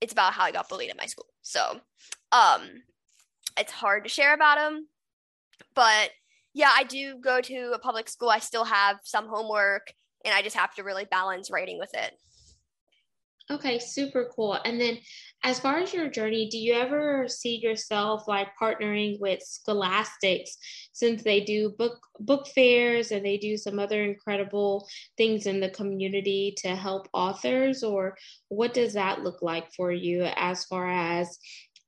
it's 0.00 0.12
about 0.12 0.32
how 0.32 0.44
I 0.44 0.50
got 0.50 0.68
bullied 0.68 0.90
at 0.90 0.98
my 0.98 1.06
school. 1.06 1.26
So, 1.42 1.80
um, 2.32 2.62
it's 3.56 3.72
hard 3.72 4.04
to 4.04 4.10
share 4.10 4.34
about 4.34 4.58
them, 4.58 4.88
but 5.74 6.10
yeah, 6.52 6.70
I 6.76 6.84
do 6.84 7.18
go 7.20 7.40
to 7.40 7.72
a 7.74 7.78
public 7.78 8.08
school. 8.08 8.30
I 8.30 8.38
still 8.38 8.64
have 8.64 8.96
some 9.04 9.28
homework, 9.28 9.92
and 10.24 10.34
I 10.34 10.42
just 10.42 10.56
have 10.56 10.74
to 10.76 10.82
really 10.82 11.04
balance 11.04 11.50
writing 11.50 11.78
with 11.78 11.94
it. 11.94 12.12
Okay, 13.50 13.78
super 13.78 14.30
cool. 14.34 14.58
And 14.64 14.80
then 14.80 14.98
as 15.44 15.60
far 15.60 15.78
as 15.78 15.92
your 15.92 16.08
journey, 16.08 16.48
do 16.48 16.56
you 16.56 16.72
ever 16.72 17.28
see 17.28 17.56
yourself 17.56 18.26
like 18.26 18.48
partnering 18.60 19.20
with 19.20 19.42
Scholastics 19.42 20.56
since 20.94 21.22
they 21.22 21.40
do 21.40 21.68
book 21.78 22.00
book 22.18 22.48
fairs 22.48 23.10
and 23.10 23.24
they 23.24 23.36
do 23.36 23.58
some 23.58 23.78
other 23.78 24.02
incredible 24.02 24.88
things 25.18 25.46
in 25.46 25.60
the 25.60 25.68
community 25.68 26.54
to 26.56 26.68
help 26.74 27.08
authors 27.12 27.84
or 27.84 28.16
what 28.48 28.72
does 28.72 28.94
that 28.94 29.22
look 29.22 29.42
like 29.42 29.70
for 29.74 29.92
you 29.92 30.24
as 30.34 30.64
far 30.64 30.88
as 30.90 31.38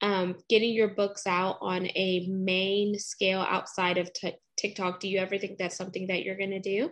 um, 0.02 0.36
getting 0.50 0.74
your 0.74 0.88
books 0.88 1.26
out 1.26 1.56
on 1.62 1.86
a 1.96 2.26
main 2.28 2.98
scale 2.98 3.40
outside 3.48 3.96
of 3.96 4.12
t- 4.12 4.36
TikTok? 4.58 5.00
Do 5.00 5.08
you 5.08 5.18
ever 5.18 5.38
think 5.38 5.56
that's 5.56 5.76
something 5.76 6.08
that 6.08 6.24
you're 6.24 6.36
going 6.36 6.50
to 6.50 6.60
do? 6.60 6.90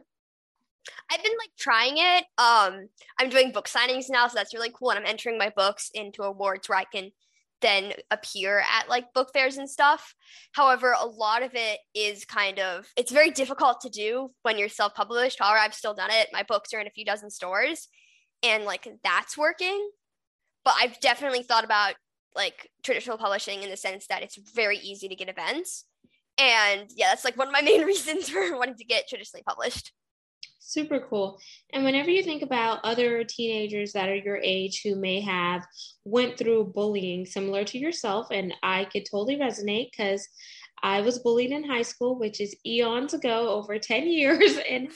I've 1.10 1.22
been 1.22 1.32
like 1.38 1.50
trying 1.58 1.94
it. 1.96 2.24
Um, 2.38 2.88
I'm 3.18 3.30
doing 3.30 3.52
book 3.52 3.68
signings 3.68 4.06
now, 4.08 4.28
so 4.28 4.34
that's 4.34 4.54
really 4.54 4.72
cool. 4.74 4.90
And 4.90 4.98
I'm 4.98 5.06
entering 5.06 5.38
my 5.38 5.52
books 5.54 5.90
into 5.94 6.22
awards 6.22 6.68
where 6.68 6.78
I 6.78 6.84
can 6.84 7.10
then 7.60 7.94
appear 8.10 8.58
at 8.58 8.88
like 8.88 9.14
book 9.14 9.30
fairs 9.32 9.56
and 9.56 9.68
stuff. 9.68 10.14
However, 10.52 10.94
a 11.00 11.06
lot 11.06 11.42
of 11.42 11.52
it 11.54 11.78
is 11.94 12.24
kind 12.24 12.58
of 12.58 12.86
it's 12.96 13.12
very 13.12 13.30
difficult 13.30 13.80
to 13.80 13.88
do 13.88 14.30
when 14.42 14.58
you're 14.58 14.68
self-published. 14.68 15.38
However, 15.40 15.58
I've 15.58 15.74
still 15.74 15.94
done 15.94 16.10
it. 16.10 16.28
My 16.32 16.42
books 16.42 16.74
are 16.74 16.80
in 16.80 16.86
a 16.86 16.90
few 16.90 17.04
dozen 17.04 17.30
stores 17.30 17.88
and 18.42 18.64
like 18.64 18.86
that's 19.02 19.38
working. 19.38 19.90
But 20.64 20.74
I've 20.78 21.00
definitely 21.00 21.42
thought 21.42 21.64
about 21.64 21.94
like 22.34 22.70
traditional 22.82 23.18
publishing 23.18 23.62
in 23.62 23.70
the 23.70 23.76
sense 23.76 24.06
that 24.08 24.22
it's 24.22 24.38
very 24.54 24.78
easy 24.78 25.08
to 25.08 25.16
get 25.16 25.28
events. 25.28 25.84
And 26.36 26.90
yeah, 26.94 27.08
that's 27.08 27.24
like 27.24 27.36
one 27.36 27.48
of 27.48 27.52
my 27.52 27.62
main 27.62 27.82
reasons 27.82 28.28
for 28.28 28.56
wanting 28.56 28.76
to 28.76 28.84
get 28.84 29.08
traditionally 29.08 29.42
published. 29.46 29.92
Super 30.66 30.98
cool. 31.10 31.38
And 31.74 31.84
whenever 31.84 32.08
you 32.08 32.22
think 32.22 32.42
about 32.42 32.80
other 32.84 33.22
teenagers 33.22 33.92
that 33.92 34.08
are 34.08 34.16
your 34.16 34.38
age 34.38 34.80
who 34.82 34.96
may 34.96 35.20
have 35.20 35.66
went 36.04 36.38
through 36.38 36.72
bullying 36.74 37.26
similar 37.26 37.64
to 37.64 37.78
yourself, 37.78 38.28
and 38.30 38.54
I 38.62 38.86
could 38.86 39.04
totally 39.04 39.36
resonate 39.36 39.90
because 39.90 40.26
I 40.82 41.02
was 41.02 41.18
bullied 41.18 41.52
in 41.52 41.64
high 41.64 41.82
school, 41.82 42.18
which 42.18 42.40
is 42.40 42.56
eons 42.64 43.12
ago, 43.12 43.50
over 43.50 43.78
10 43.78 44.06
years. 44.08 44.58
And 44.68 44.88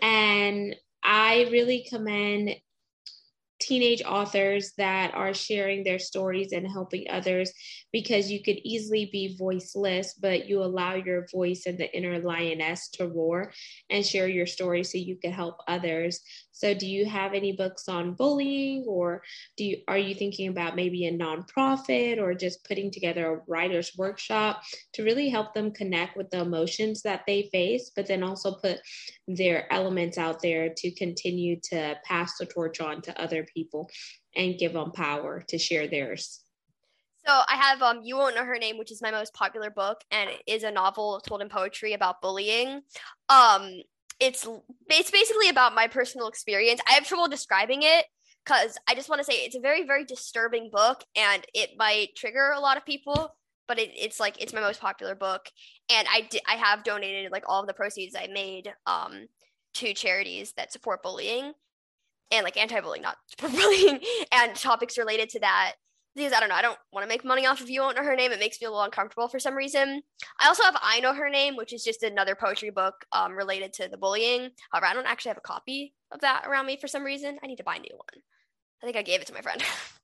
and 0.00 0.76
I 1.02 1.48
really 1.50 1.84
commend 1.90 2.54
teenage 3.62 4.02
authors 4.02 4.72
that 4.76 5.14
are 5.14 5.32
sharing 5.32 5.84
their 5.84 5.98
stories 5.98 6.52
and 6.52 6.66
helping 6.66 7.06
others 7.08 7.52
because 7.92 8.30
you 8.30 8.42
could 8.42 8.58
easily 8.64 9.08
be 9.12 9.36
voiceless, 9.38 10.14
but 10.14 10.48
you 10.48 10.62
allow 10.62 10.94
your 10.94 11.26
voice 11.32 11.64
and 11.66 11.78
the 11.78 11.94
inner 11.96 12.18
lioness 12.18 12.88
to 12.88 13.06
roar 13.06 13.52
and 13.88 14.04
share 14.04 14.26
your 14.26 14.46
story 14.46 14.82
so 14.82 14.98
you 14.98 15.16
can 15.16 15.32
help 15.32 15.58
others. 15.68 16.20
So, 16.50 16.74
do 16.74 16.86
you 16.86 17.06
have 17.06 17.34
any 17.34 17.52
books 17.52 17.88
on 17.88 18.14
bullying, 18.14 18.84
or 18.86 19.22
do 19.56 19.64
you 19.64 19.78
are 19.88 19.98
you 19.98 20.14
thinking 20.14 20.48
about 20.48 20.76
maybe 20.76 21.06
a 21.06 21.16
nonprofit 21.16 22.18
or 22.18 22.34
just 22.34 22.64
putting 22.66 22.90
together 22.90 23.26
a 23.26 23.40
writer's 23.46 23.92
workshop 23.96 24.62
to 24.94 25.04
really 25.04 25.28
help 25.28 25.54
them 25.54 25.72
connect 25.72 26.16
with 26.16 26.30
the 26.30 26.40
emotions 26.40 27.02
that 27.02 27.22
they 27.26 27.48
face, 27.52 27.90
but 27.94 28.06
then 28.06 28.22
also 28.22 28.54
put 28.54 28.80
their 29.28 29.72
elements 29.72 30.18
out 30.18 30.42
there 30.42 30.70
to 30.76 30.90
continue 30.92 31.58
to 31.70 31.96
pass 32.04 32.36
the 32.38 32.46
torch 32.46 32.80
on 32.80 33.02
to 33.02 33.20
other 33.20 33.44
people 33.44 33.88
and 34.34 34.58
give 34.58 34.72
them 34.72 34.92
power 34.92 35.44
to 35.48 35.58
share 35.58 35.86
theirs? 35.86 36.40
So 37.26 37.32
I 37.32 37.56
have 37.56 37.82
um 37.82 38.00
You 38.02 38.16
Won't 38.16 38.34
Know 38.34 38.44
Her 38.44 38.58
Name, 38.58 38.78
which 38.78 38.90
is 38.90 39.00
my 39.00 39.10
most 39.10 39.32
popular 39.32 39.70
book, 39.70 40.00
and 40.10 40.28
it 40.30 40.42
is 40.46 40.64
a 40.64 40.70
novel 40.70 41.20
told 41.20 41.40
in 41.40 41.48
poetry 41.48 41.92
about 41.92 42.20
bullying. 42.20 42.82
Um 43.28 43.82
it's 44.18 44.46
it's 44.88 45.10
basically 45.10 45.48
about 45.48 45.74
my 45.74 45.86
personal 45.88 46.28
experience. 46.28 46.80
I 46.88 46.92
have 46.92 47.06
trouble 47.06 47.28
describing 47.28 47.82
it 47.82 48.06
because 48.44 48.76
I 48.88 48.94
just 48.94 49.08
want 49.08 49.20
to 49.20 49.24
say 49.24 49.34
it's 49.38 49.56
a 49.56 49.60
very, 49.60 49.84
very 49.86 50.04
disturbing 50.04 50.70
book 50.72 51.02
and 51.16 51.44
it 51.54 51.70
might 51.76 52.16
trigger 52.16 52.52
a 52.54 52.60
lot 52.60 52.76
of 52.76 52.84
people, 52.84 53.34
but 53.72 53.78
it, 53.78 53.90
it's 53.96 54.20
like 54.20 54.38
it's 54.38 54.52
my 54.52 54.60
most 54.60 54.82
popular 54.82 55.14
book. 55.14 55.48
And 55.90 56.06
I 56.12 56.28
di- 56.28 56.42
I 56.46 56.56
have 56.56 56.84
donated 56.84 57.32
like 57.32 57.44
all 57.48 57.62
of 57.62 57.66
the 57.66 57.72
proceeds 57.72 58.14
I 58.14 58.26
made 58.30 58.70
um 58.84 59.28
to 59.74 59.94
charities 59.94 60.52
that 60.58 60.70
support 60.70 61.02
bullying 61.02 61.54
and 62.30 62.44
like 62.44 62.58
anti-bullying, 62.58 63.00
not 63.00 63.16
bullying, 63.40 63.98
and 64.30 64.54
topics 64.54 64.98
related 64.98 65.30
to 65.30 65.40
that 65.40 65.72
because 66.14 66.34
I 66.34 66.40
don't 66.40 66.50
know, 66.50 66.54
I 66.54 66.60
don't 66.60 66.78
want 66.92 67.04
to 67.04 67.08
make 67.08 67.24
money 67.24 67.46
off 67.46 67.62
of 67.62 67.70
you 67.70 67.80
won't 67.80 67.96
know 67.96 68.04
her 68.04 68.14
name. 68.14 68.30
It 68.30 68.40
makes 68.40 68.60
me 68.60 68.66
a 68.66 68.70
little 68.70 68.84
uncomfortable 68.84 69.28
for 69.28 69.38
some 69.38 69.54
reason. 69.54 70.02
I 70.38 70.48
also 70.48 70.64
have 70.64 70.76
I 70.82 71.00
know 71.00 71.14
her 71.14 71.30
name, 71.30 71.56
which 71.56 71.72
is 71.72 71.82
just 71.82 72.02
another 72.02 72.34
poetry 72.34 72.68
book 72.68 73.06
um, 73.12 73.32
related 73.32 73.72
to 73.74 73.88
the 73.88 73.96
bullying. 73.96 74.50
However, 74.70 74.84
I 74.84 74.92
don't 74.92 75.06
actually 75.06 75.30
have 75.30 75.38
a 75.38 75.40
copy 75.40 75.94
of 76.12 76.20
that 76.20 76.44
around 76.46 76.66
me 76.66 76.76
for 76.76 76.88
some 76.88 77.04
reason. 77.04 77.38
I 77.42 77.46
need 77.46 77.56
to 77.56 77.64
buy 77.64 77.76
a 77.76 77.80
new 77.80 77.94
one. 77.94 78.22
I 78.82 78.86
think 78.86 78.98
I 78.98 79.02
gave 79.02 79.22
it 79.22 79.28
to 79.28 79.32
my 79.32 79.40
friend. 79.40 79.62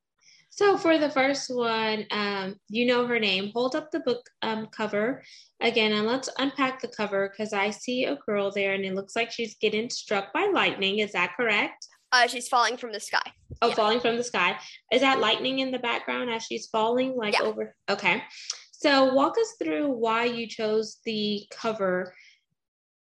so 0.59 0.77
for 0.77 0.99
the 0.99 1.09
first 1.11 1.55
one, 1.55 2.05
um, 2.11 2.57
you 2.69 2.85
know 2.85 3.07
her 3.07 3.21
name. 3.21 3.53
Hold 3.55 3.77
up 3.77 3.93
the 3.93 4.01
book 4.01 4.29
um, 4.43 4.67
cover 4.73 5.23
again, 5.61 5.93
and 5.93 6.05
let's 6.05 6.29
unpack 6.41 6.83
the 6.83 6.89
cover 6.89 7.29
because 7.29 7.53
I 7.53 7.71
see 7.71 8.07
a 8.07 8.17
girl 8.27 8.51
there, 8.51 8.73
and 8.73 8.85
it 8.85 8.97
looks 8.97 9.15
like 9.15 9.31
she's 9.31 9.55
getting 9.61 9.89
struck 9.89 10.33
by 10.33 10.51
lightning. 10.53 10.99
Is 10.99 11.13
that 11.13 11.37
correct? 11.37 11.87
Uh, 12.11 12.27
she's 12.27 12.49
falling 12.49 12.77
from 12.77 12.91
the 12.91 12.99
sky. 12.99 13.23
Oh, 13.63 13.69
yeah. 13.69 13.75
falling 13.77 14.01
from 14.01 14.17
the 14.17 14.25
sky. 14.25 14.57
Is 14.91 15.01
that 15.01 15.21
lightning 15.21 15.61
in 15.61 15.71
the 15.71 15.79
background 15.79 16.29
as 16.29 16.43
she's 16.43 16.67
falling, 16.67 17.15
like 17.15 17.35
yeah. 17.35 17.47
over? 17.47 17.77
Okay. 17.89 18.25
So 18.73 19.15
walk 19.15 19.39
us 19.39 19.55
through 19.63 19.93
why 19.93 20.25
you 20.25 20.49
chose 20.49 20.99
the 21.05 21.47
cover 21.53 22.13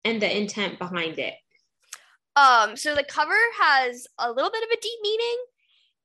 and 0.04 0.20
the 0.20 0.36
intent 0.36 0.80
behind 0.80 1.20
it. 1.20 1.34
Um, 2.34 2.74
so 2.74 2.96
the 2.96 3.04
cover 3.04 3.38
has 3.60 4.08
a 4.18 4.32
little 4.32 4.50
bit 4.50 4.64
of 4.64 4.70
a 4.70 4.80
deep 4.80 4.98
meaning. 5.04 5.36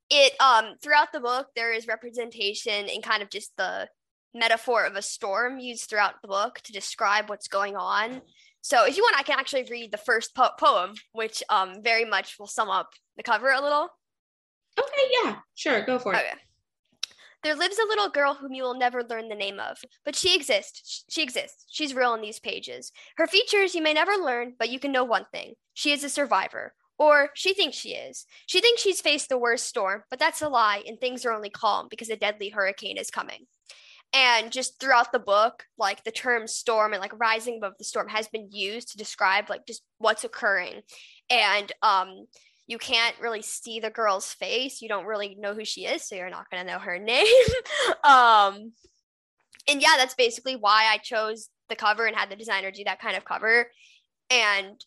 It 0.10 0.34
um 0.42 0.75
throughout 0.82 1.12
the 1.13 1.20
book 1.20 1.48
there 1.56 1.72
is 1.72 1.88
representation 1.88 2.89
and 2.89 3.04
kind 3.04 3.22
of 3.22 3.30
just 3.30 3.56
the 3.58 3.88
metaphor 4.34 4.86
of 4.86 4.96
a 4.96 5.01
storm 5.01 5.60
used 5.60 5.89
throughout 5.89 6.16
the 6.22 6.28
book 6.28 6.60
to 6.63 6.72
describe 6.72 7.30
what's 7.30 7.48
going 7.48 7.75
on. 7.75 8.22
So 8.62 8.86
if 8.86 8.98
you 8.98 9.04
want, 9.04 9.18
I 9.18 9.24
can 9.24 9.39
actually 9.39 9.68
read 9.70 9.92
the 9.92 9.98
first 9.98 10.36
po- 10.36 10.51
poem, 10.60 10.94
which 11.13 11.44
um 11.50 11.82
very 11.84 12.06
much 12.06 12.36
will 12.39 12.48
sum 12.48 12.70
up 12.70 12.89
the 13.18 13.24
cover 13.24 13.50
a 13.50 13.62
little. 13.62 13.89
Okay, 14.78 15.12
yeah, 15.24 15.38
sure, 15.56 15.86
go 15.86 16.00
for 16.00 16.13
it. 16.13 16.18
Okay. 16.18 16.34
There 17.42 17.56
lives 17.56 17.78
a 17.80 17.88
little 17.88 18.10
girl 18.10 18.34
whom 18.34 18.54
you 18.54 18.63
will 18.63 18.78
never 18.78 19.01
learn 19.01 19.30
the 19.30 19.36
name 19.36 19.62
of, 19.62 19.78
but 20.04 20.16
she 20.16 20.36
exists. 20.36 21.06
She 21.10 21.24
exists. 21.24 21.66
She's 21.70 21.96
real 21.96 22.13
in 22.13 22.22
these 22.22 22.39
pages. 22.39 22.92
Her 23.16 23.28
features 23.28 23.74
you 23.74 23.82
may 23.82 23.94
never 23.94 24.13
learn, 24.13 24.56
but 24.60 24.70
you 24.70 24.78
can 24.78 24.92
know 24.92 25.06
one 25.06 25.25
thing 25.32 25.54
she 25.74 25.92
is 25.92 26.04
a 26.04 26.10
survivor. 26.10 26.74
Or 27.00 27.29
she 27.34 27.53
thinks 27.53 27.77
she 27.77 27.96
is. 27.96 28.25
She 28.46 28.60
thinks 28.60 28.82
she's 28.82 29.01
faced 29.01 29.29
the 29.29 29.38
worst 29.38 29.65
storm, 29.65 30.03
but 30.10 30.20
that's 30.20 30.41
a 30.41 30.50
lie, 30.50 30.84
and 30.86 31.00
things 31.00 31.25
are 31.25 31.32
only 31.32 31.50
calm 31.50 31.88
because 31.89 32.10
a 32.10 32.18
deadly 32.18 32.50
hurricane 32.50 32.98
is 32.98 33.10
coming. 33.10 33.48
And 34.12 34.51
just 34.51 34.79
throughout 34.79 35.12
the 35.12 35.20
book, 35.20 35.63
like 35.77 36.03
the 36.03 36.12
term 36.12 36.46
storm 36.48 36.94
and 36.94 37.01
like 37.01 37.18
rising 37.18 37.58
above 37.58 37.77
the 37.77 37.84
storm 37.84 38.10
has 38.10 38.27
been 38.27 38.50
used 38.51 38.89
to 38.89 38.98
describe 38.98 39.50
like 39.50 39.65
just 39.65 39.84
what's 40.00 40.24
occurring. 40.24 40.82
And 41.29 41.72
um, 41.84 42.25
you 42.68 42.77
can't 42.79 43.15
really 43.22 43.44
see 43.44 43.79
the 43.79 43.91
girl's 43.91 44.34
face. 44.34 44.82
You 44.82 44.89
don't 44.89 45.06
really 45.06 45.36
know 45.39 45.53
who 45.53 45.63
she 45.63 45.86
is, 45.86 46.03
so 46.03 46.15
you're 46.15 46.29
not 46.29 46.50
going 46.50 46.65
to 46.65 46.72
know 46.72 46.79
her 46.79 47.00
name. 47.00 47.25
um, 48.03 48.74
and 49.70 49.82
yeah, 49.82 49.96
that's 49.96 50.15
basically 50.15 50.56
why 50.56 50.86
I 50.91 50.98
chose 50.98 51.50
the 51.70 51.75
cover 51.75 52.06
and 52.06 52.15
had 52.15 52.29
the 52.29 52.36
designer 52.36 52.72
do 52.72 52.84
that 52.86 53.00
kind 53.00 53.15
of 53.15 53.25
cover. 53.25 53.68
And 54.32 54.84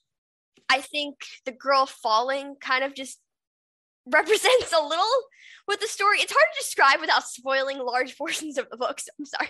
I 0.68 0.80
think 0.80 1.16
the 1.44 1.52
girl 1.52 1.86
falling 1.86 2.56
kind 2.60 2.84
of 2.84 2.94
just 2.94 3.18
represents 4.06 4.72
a 4.72 4.82
little 4.82 5.04
with 5.68 5.80
the 5.80 5.86
story. 5.86 6.18
It's 6.18 6.32
hard 6.32 6.46
to 6.52 6.60
describe 6.60 7.00
without 7.00 7.24
spoiling 7.24 7.78
large 7.78 8.16
portions 8.18 8.58
of 8.58 8.68
the 8.70 8.76
book. 8.76 9.00
So 9.00 9.10
I'm 9.18 9.26
sorry. 9.26 9.48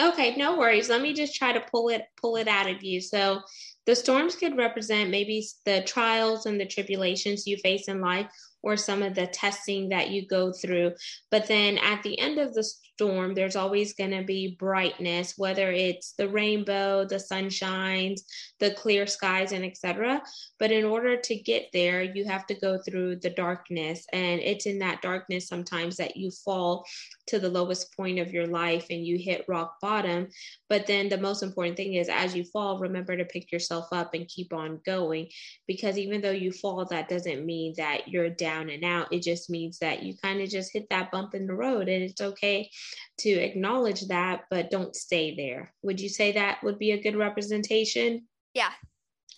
Okay, 0.00 0.36
no 0.36 0.58
worries. 0.58 0.88
Let 0.88 1.02
me 1.02 1.12
just 1.12 1.34
try 1.34 1.52
to 1.52 1.64
pull 1.72 1.88
it 1.88 2.04
pull 2.20 2.36
it 2.36 2.48
out 2.48 2.68
of 2.68 2.82
you. 2.82 3.00
So 3.00 3.40
the 3.86 3.96
storms 3.96 4.36
could 4.36 4.56
represent 4.56 5.10
maybe 5.10 5.46
the 5.64 5.82
trials 5.82 6.46
and 6.46 6.60
the 6.60 6.66
tribulations 6.66 7.46
you 7.46 7.56
face 7.58 7.88
in 7.88 8.00
life 8.00 8.28
or 8.62 8.76
some 8.76 9.02
of 9.02 9.14
the 9.14 9.26
testing 9.28 9.90
that 9.90 10.10
you 10.10 10.26
go 10.26 10.52
through. 10.52 10.92
But 11.30 11.46
then 11.46 11.78
at 11.78 12.02
the 12.02 12.18
end 12.18 12.38
of 12.38 12.52
the 12.52 12.64
storm, 12.64 13.34
there's 13.34 13.56
always 13.56 13.94
going 13.94 14.10
to 14.10 14.22
be 14.22 14.56
brightness, 14.58 15.34
whether 15.36 15.70
it's 15.70 16.12
the 16.12 16.28
rainbow, 16.28 17.04
the 17.04 17.16
sunshines, 17.16 18.22
the 18.58 18.72
clear 18.72 19.06
skies, 19.06 19.52
and 19.52 19.64
etc. 19.64 20.22
But 20.58 20.72
in 20.72 20.84
order 20.84 21.16
to 21.16 21.36
get 21.36 21.66
there, 21.72 22.02
you 22.02 22.24
have 22.24 22.46
to 22.46 22.54
go 22.54 22.78
through 22.78 23.16
the 23.16 23.30
darkness. 23.30 24.06
And 24.12 24.40
it's 24.40 24.66
in 24.66 24.78
that 24.80 25.02
darkness 25.02 25.46
sometimes 25.46 25.96
that 25.96 26.16
you 26.16 26.30
fall 26.30 26.86
to 27.26 27.38
the 27.38 27.50
lowest 27.50 27.94
point 27.96 28.18
of 28.18 28.32
your 28.32 28.46
life 28.46 28.86
and 28.90 29.04
you 29.04 29.18
hit 29.18 29.44
rock 29.48 29.76
bottom. 29.80 30.28
But 30.68 30.86
then 30.86 31.08
the 31.08 31.18
most 31.18 31.42
important 31.42 31.76
thing 31.76 31.94
is 31.94 32.08
as 32.08 32.34
you 32.34 32.44
fall, 32.44 32.78
remember 32.78 33.16
to 33.16 33.24
pick 33.24 33.52
yourself 33.52 33.88
up 33.92 34.14
and 34.14 34.26
keep 34.28 34.52
on 34.52 34.80
going. 34.86 35.28
Because 35.66 35.98
even 35.98 36.20
though 36.20 36.30
you 36.30 36.52
fall, 36.52 36.84
that 36.86 37.08
doesn't 37.08 37.44
mean 37.44 37.74
that 37.76 38.08
you're 38.08 38.30
down 38.30 38.45
down 38.46 38.70
and 38.70 38.84
out. 38.84 39.12
It 39.12 39.22
just 39.22 39.50
means 39.50 39.80
that 39.80 40.04
you 40.04 40.14
kind 40.22 40.40
of 40.40 40.48
just 40.48 40.72
hit 40.72 40.86
that 40.90 41.10
bump 41.10 41.34
in 41.34 41.48
the 41.48 41.54
road 41.54 41.88
and 41.88 42.04
it's 42.04 42.20
okay 42.20 42.70
to 43.18 43.30
acknowledge 43.30 44.06
that, 44.06 44.44
but 44.50 44.70
don't 44.70 44.94
stay 44.94 45.34
there. 45.34 45.74
Would 45.82 46.00
you 46.00 46.08
say 46.08 46.32
that 46.32 46.62
would 46.62 46.78
be 46.78 46.92
a 46.92 47.02
good 47.02 47.16
representation? 47.16 48.28
Yeah. 48.54 48.70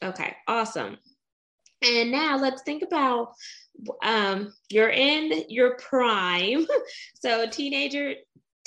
Okay, 0.03 0.37
awesome. 0.47 0.99
And 1.83 2.11
now 2.11 2.37
let's 2.37 2.63
think 2.63 2.83
about 2.83 3.33
um, 4.03 4.53
you're 4.69 4.91
in 4.91 5.45
your 5.49 5.77
prime. 5.77 6.67
so 7.15 7.49
teenager 7.49 8.15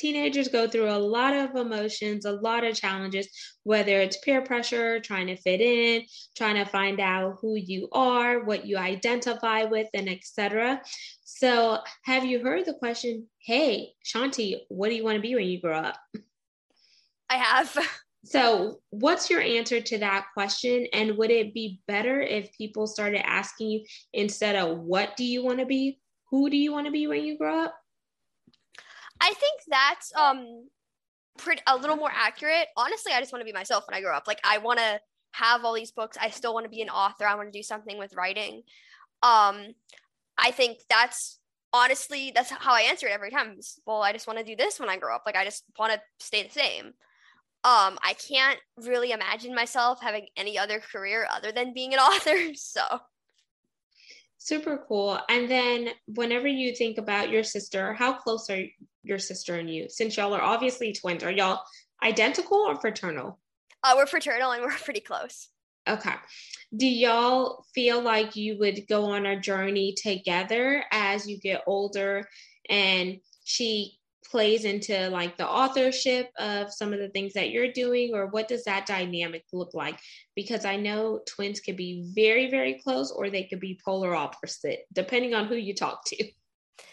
teenagers 0.01 0.47
go 0.47 0.67
through 0.67 0.89
a 0.89 0.97
lot 0.97 1.33
of 1.33 1.55
emotions, 1.55 2.25
a 2.25 2.31
lot 2.31 2.63
of 2.63 2.75
challenges, 2.75 3.29
whether 3.63 4.01
it's 4.01 4.17
peer 4.17 4.41
pressure, 4.41 4.99
trying 4.99 5.27
to 5.27 5.35
fit 5.35 5.61
in, 5.61 6.03
trying 6.35 6.55
to 6.55 6.65
find 6.65 6.99
out 6.99 7.37
who 7.39 7.55
you 7.55 7.87
are, 7.91 8.43
what 8.43 8.65
you 8.65 8.77
identify 8.77 9.63
with, 9.63 9.87
and 9.93 10.09
etc. 10.09 10.81
So, 11.23 11.77
have 12.03 12.25
you 12.25 12.43
heard 12.43 12.65
the 12.65 12.73
question, 12.73 13.27
"Hey, 13.45 13.93
Shanti, 14.03 14.61
what 14.69 14.89
do 14.89 14.95
you 14.95 15.03
want 15.03 15.17
to 15.17 15.21
be 15.21 15.35
when 15.35 15.47
you 15.47 15.61
grow 15.61 15.77
up?" 15.77 15.97
I 17.29 17.35
have. 17.35 17.77
So, 18.23 18.81
what's 18.91 19.31
your 19.31 19.41
answer 19.41 19.81
to 19.81 19.97
that 19.97 20.27
question? 20.35 20.85
And 20.93 21.17
would 21.17 21.31
it 21.31 21.55
be 21.55 21.81
better 21.87 22.21
if 22.21 22.55
people 22.55 22.85
started 22.85 23.27
asking 23.27 23.71
you 23.71 23.85
instead 24.13 24.55
of 24.55 24.77
what 24.77 25.17
do 25.17 25.23
you 25.23 25.43
want 25.43 25.57
to 25.57 25.65
be, 25.65 25.99
who 26.29 26.47
do 26.51 26.55
you 26.55 26.71
want 26.71 26.85
to 26.85 26.91
be 26.91 27.07
when 27.07 27.23
you 27.23 27.35
grow 27.35 27.63
up? 27.63 27.80
I 29.21 29.33
think 29.33 29.61
that's 29.67 30.11
um 30.15 30.67
pretty 31.37 31.61
a 31.67 31.77
little 31.77 31.95
more 31.95 32.11
accurate. 32.13 32.67
Honestly, 32.75 33.13
I 33.13 33.19
just 33.19 33.31
want 33.31 33.41
to 33.41 33.45
be 33.45 33.53
myself 33.53 33.85
when 33.87 33.97
I 33.97 34.01
grow 34.01 34.15
up. 34.15 34.27
Like 34.27 34.41
I 34.43 34.57
want 34.57 34.79
to 34.79 34.99
have 35.33 35.63
all 35.63 35.73
these 35.73 35.91
books. 35.91 36.17
I 36.19 36.31
still 36.31 36.53
want 36.53 36.65
to 36.65 36.69
be 36.69 36.81
an 36.81 36.89
author. 36.89 37.25
I 37.25 37.35
want 37.35 37.51
to 37.51 37.57
do 37.57 37.63
something 37.63 37.97
with 37.97 38.15
writing. 38.15 38.63
Um 39.23 39.73
I 40.37 40.51
think 40.51 40.79
that's 40.89 41.39
honestly 41.71 42.31
that's 42.33 42.49
how 42.49 42.73
I 42.73 42.81
answer 42.81 43.07
it 43.07 43.13
every 43.13 43.29
time. 43.29 43.57
Well, 43.85 44.01
I 44.01 44.11
just 44.11 44.27
want 44.27 44.39
to 44.39 44.45
do 44.45 44.55
this 44.55 44.79
when 44.79 44.89
I 44.89 44.97
grow 44.97 45.15
up. 45.15 45.23
Like 45.25 45.35
I 45.35 45.45
just 45.45 45.63
want 45.77 45.93
to 45.93 46.01
stay 46.19 46.43
the 46.43 46.49
same. 46.49 46.87
Um 47.63 47.99
I 48.03 48.15
can't 48.27 48.59
really 48.75 49.11
imagine 49.11 49.53
myself 49.53 50.01
having 50.01 50.27
any 50.35 50.57
other 50.57 50.79
career 50.79 51.27
other 51.31 51.51
than 51.51 51.73
being 51.73 51.93
an 51.93 51.99
author. 51.99 52.55
So 52.55 52.81
Super 54.43 54.83
cool. 54.87 55.19
And 55.29 55.47
then 55.47 55.89
whenever 56.07 56.47
you 56.47 56.73
think 56.73 56.97
about 56.97 57.29
your 57.29 57.43
sister, 57.43 57.93
how 57.93 58.13
close 58.13 58.49
are 58.49 58.63
your 59.03 59.19
sister 59.19 59.55
and 59.55 59.69
you? 59.69 59.87
Since 59.89 60.17
y'all 60.17 60.33
are 60.33 60.41
obviously 60.41 60.93
twins, 60.93 61.23
are 61.23 61.31
y'all 61.31 61.61
identical 62.03 62.57
or 62.57 62.75
fraternal? 62.75 63.39
Uh, 63.83 63.93
we're 63.95 64.05
fraternal 64.05 64.51
and 64.51 64.63
we're 64.63 64.71
pretty 64.83 65.01
close. 65.01 65.49
Okay. 65.87 66.13
Do 66.75 66.87
y'all 66.87 67.65
feel 67.73 68.01
like 68.01 68.35
you 68.35 68.57
would 68.59 68.87
go 68.87 69.05
on 69.05 69.25
a 69.25 69.39
journey 69.39 69.95
together 69.97 70.83
as 70.91 71.27
you 71.27 71.39
get 71.39 71.63
older 71.65 72.27
and 72.69 73.17
she 73.43 73.97
plays 74.31 74.63
into 74.63 75.09
like 75.09 75.35
the 75.37 75.47
authorship 75.47 76.29
of 76.39 76.71
some 76.71 76.93
of 76.93 76.99
the 76.99 77.09
things 77.09 77.33
that 77.33 77.49
you're 77.49 77.71
doing 77.71 78.11
or 78.13 78.27
what 78.27 78.47
does 78.47 78.63
that 78.63 78.85
dynamic 78.85 79.43
look 79.51 79.73
like 79.73 79.99
because 80.35 80.63
i 80.63 80.77
know 80.77 81.19
twins 81.27 81.59
can 81.59 81.75
be 81.75 82.09
very 82.15 82.49
very 82.49 82.79
close 82.81 83.11
or 83.11 83.29
they 83.29 83.43
could 83.43 83.59
be 83.59 83.79
polar 83.83 84.15
opposite 84.15 84.85
depending 84.93 85.33
on 85.33 85.47
who 85.47 85.55
you 85.55 85.75
talk 85.75 86.05
to 86.05 86.15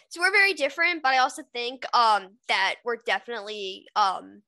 so 0.08 0.20
we're 0.20 0.32
very 0.32 0.54
different 0.54 1.02
but 1.02 1.12
i 1.12 1.18
also 1.18 1.42
think 1.52 1.84
um 1.94 2.28
that 2.48 2.76
we're 2.84 2.96
definitely 3.06 3.86
um 3.96 4.42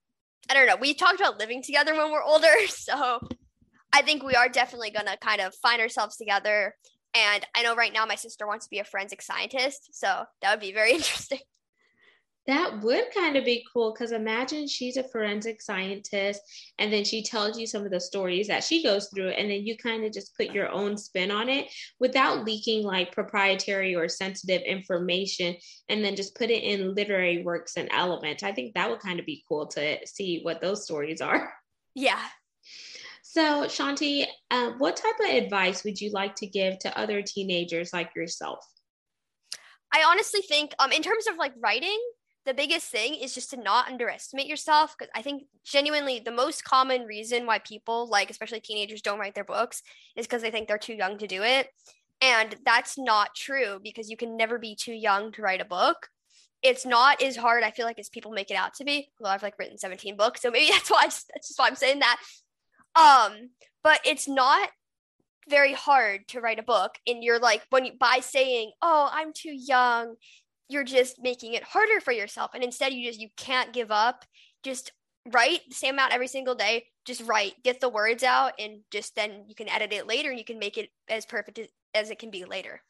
i 0.51 0.55
don't 0.55 0.66
know 0.66 0.77
we 0.77 0.94
talked 0.94 1.20
about 1.20 1.38
living 1.38 1.62
together 1.62 1.94
when 1.94 2.11
we're 2.11 2.23
older 2.23 2.46
so 2.68 3.20
i 3.92 4.03
think 4.03 4.23
we 4.23 4.35
are 4.35 4.49
definitely 4.49 4.90
gonna 4.90 5.16
kind 5.18 5.40
of 5.40 5.55
find 5.57 5.81
ourselves 5.81 6.16
together. 6.16 6.75
And 7.14 7.44
i 7.57 7.62
know 7.62 7.75
right 7.75 7.92
now 7.92 8.07
my 8.07 8.14
sister 8.14 8.46
wants 8.46 8.66
to 8.66 8.70
be 8.70 8.79
a 8.79 8.85
forensic 8.85 9.23
scientist 9.23 9.90
so 9.92 10.25
that 10.42 10.51
would 10.53 10.61
be 10.61 10.73
very 10.73 10.92
interesting 10.94 11.40
that 12.50 12.80
would 12.82 13.04
kind 13.14 13.36
of 13.36 13.44
be 13.44 13.64
cool 13.72 13.92
because 13.92 14.12
imagine 14.12 14.66
she's 14.66 14.96
a 14.96 15.04
forensic 15.04 15.60
scientist 15.60 16.40
and 16.78 16.92
then 16.92 17.04
she 17.04 17.22
tells 17.22 17.58
you 17.58 17.66
some 17.66 17.84
of 17.84 17.90
the 17.90 18.00
stories 18.00 18.48
that 18.48 18.64
she 18.64 18.82
goes 18.82 19.08
through, 19.08 19.30
and 19.30 19.50
then 19.50 19.66
you 19.66 19.76
kind 19.76 20.04
of 20.04 20.12
just 20.12 20.36
put 20.36 20.52
your 20.52 20.68
own 20.70 20.96
spin 20.96 21.30
on 21.30 21.48
it 21.48 21.66
without 21.98 22.44
leaking 22.44 22.84
like 22.84 23.12
proprietary 23.12 23.94
or 23.94 24.08
sensitive 24.08 24.62
information, 24.62 25.56
and 25.88 26.04
then 26.04 26.16
just 26.16 26.36
put 26.36 26.50
it 26.50 26.62
in 26.62 26.94
literary 26.94 27.42
works 27.42 27.76
and 27.76 27.88
elements. 27.92 28.42
I 28.42 28.52
think 28.52 28.74
that 28.74 28.88
would 28.88 29.00
kind 29.00 29.20
of 29.20 29.26
be 29.26 29.44
cool 29.48 29.66
to 29.68 29.98
see 30.06 30.40
what 30.42 30.60
those 30.60 30.84
stories 30.84 31.20
are. 31.20 31.52
Yeah. 31.94 32.20
So, 33.22 33.66
Shanti, 33.66 34.26
uh, 34.50 34.72
what 34.78 34.96
type 34.96 35.14
of 35.20 35.30
advice 35.30 35.84
would 35.84 36.00
you 36.00 36.10
like 36.10 36.34
to 36.36 36.46
give 36.46 36.78
to 36.80 36.98
other 36.98 37.22
teenagers 37.22 37.92
like 37.92 38.10
yourself? 38.16 38.64
I 39.92 40.04
honestly 40.04 40.40
think, 40.40 40.72
um, 40.78 40.92
in 40.92 41.02
terms 41.02 41.26
of 41.26 41.36
like 41.36 41.52
writing, 41.60 41.98
the 42.46 42.55
biggest 42.55 42.87
thing 42.90 43.14
is 43.14 43.35
just 43.35 43.50
to 43.50 43.57
not 43.57 43.88
underestimate 43.88 44.46
yourself 44.46 44.94
because 44.98 45.11
i 45.14 45.22
think 45.22 45.42
genuinely 45.64 46.20
the 46.24 46.31
most 46.31 46.64
common 46.64 47.03
reason 47.03 47.46
why 47.46 47.59
people 47.59 48.09
like 48.09 48.31
especially 48.31 48.61
teenagers 48.61 49.03
don't 49.03 49.18
write 49.18 49.35
their 49.35 49.44
books 49.44 49.83
is 50.16 50.26
because 50.26 50.42
they 50.42 50.50
think 50.50 50.68
they're 50.68 50.79
too 50.79 50.94
young 50.94 51.18
to 51.18 51.26
do 51.26 51.42
it. 51.42 51.68
And 52.22 52.55
that's 52.66 52.98
not 52.98 53.35
true 53.35 53.81
because 53.83 54.11
you 54.11 54.16
can 54.16 54.37
never 54.37 54.59
be 54.59 54.74
too 54.74 54.92
young 54.92 55.33
to 55.33 55.42
write 55.42 55.62
a 55.62 55.64
book. 55.64 56.09
It's 56.62 56.85
not 56.85 57.22
as 57.22 57.37
hard 57.37 57.62
i 57.62 57.70
feel 57.70 57.87
like 57.87 57.98
as 57.98 58.11
people 58.11 58.33
make 58.33 58.50
it 58.50 58.57
out 58.57 58.74
to 58.74 58.85
be. 58.85 59.11
Although 59.18 59.33
i've 59.33 59.42
like 59.42 59.59
written 59.59 59.79
17 59.79 60.16
books 60.16 60.42
so 60.42 60.50
maybe 60.50 60.70
that's 60.70 60.90
why 60.90 61.05
just, 61.05 61.31
that's 61.33 61.48
just 61.48 61.59
why 61.59 61.66
i'm 61.66 61.76
saying 61.76 62.00
that. 62.00 62.20
Um 62.94 63.50
but 63.83 64.00
it's 64.05 64.29
not 64.29 64.68
very 65.48 65.72
hard 65.72 66.29
to 66.29 66.40
write 66.40 66.59
a 66.59 66.62
book 66.62 66.92
and 67.07 67.24
you're 67.24 67.40
like 67.40 67.62
when 67.70 67.85
you 67.85 67.92
by 67.98 68.20
saying 68.20 68.70
oh 68.83 69.09
i'm 69.11 69.33
too 69.33 69.50
young 69.53 70.14
you're 70.70 70.85
just 70.85 71.20
making 71.20 71.54
it 71.54 71.64
harder 71.64 72.00
for 72.00 72.12
yourself. 72.12 72.52
And 72.54 72.62
instead 72.62 72.92
you 72.92 73.06
just 73.06 73.20
you 73.20 73.28
can't 73.37 73.72
give 73.72 73.90
up. 73.90 74.24
Just 74.62 74.92
write 75.33 75.61
the 75.68 75.74
same 75.74 75.94
amount 75.94 76.12
every 76.12 76.28
single 76.28 76.54
day. 76.54 76.87
Just 77.04 77.22
write 77.22 77.54
get 77.64 77.80
the 77.80 77.88
words 77.88 78.22
out 78.22 78.52
and 78.59 78.80
just 78.90 79.16
then 79.16 79.44
you 79.48 79.54
can 79.54 79.68
edit 79.68 79.92
it 79.92 80.06
later 80.06 80.30
and 80.30 80.38
you 80.38 80.44
can 80.44 80.59
make 80.59 80.78
it 80.78 80.90
as 81.09 81.26
perfect 81.26 81.59
as 81.94 82.11
it 82.11 82.18
can 82.18 82.30
be 82.30 82.44
later. 82.44 82.80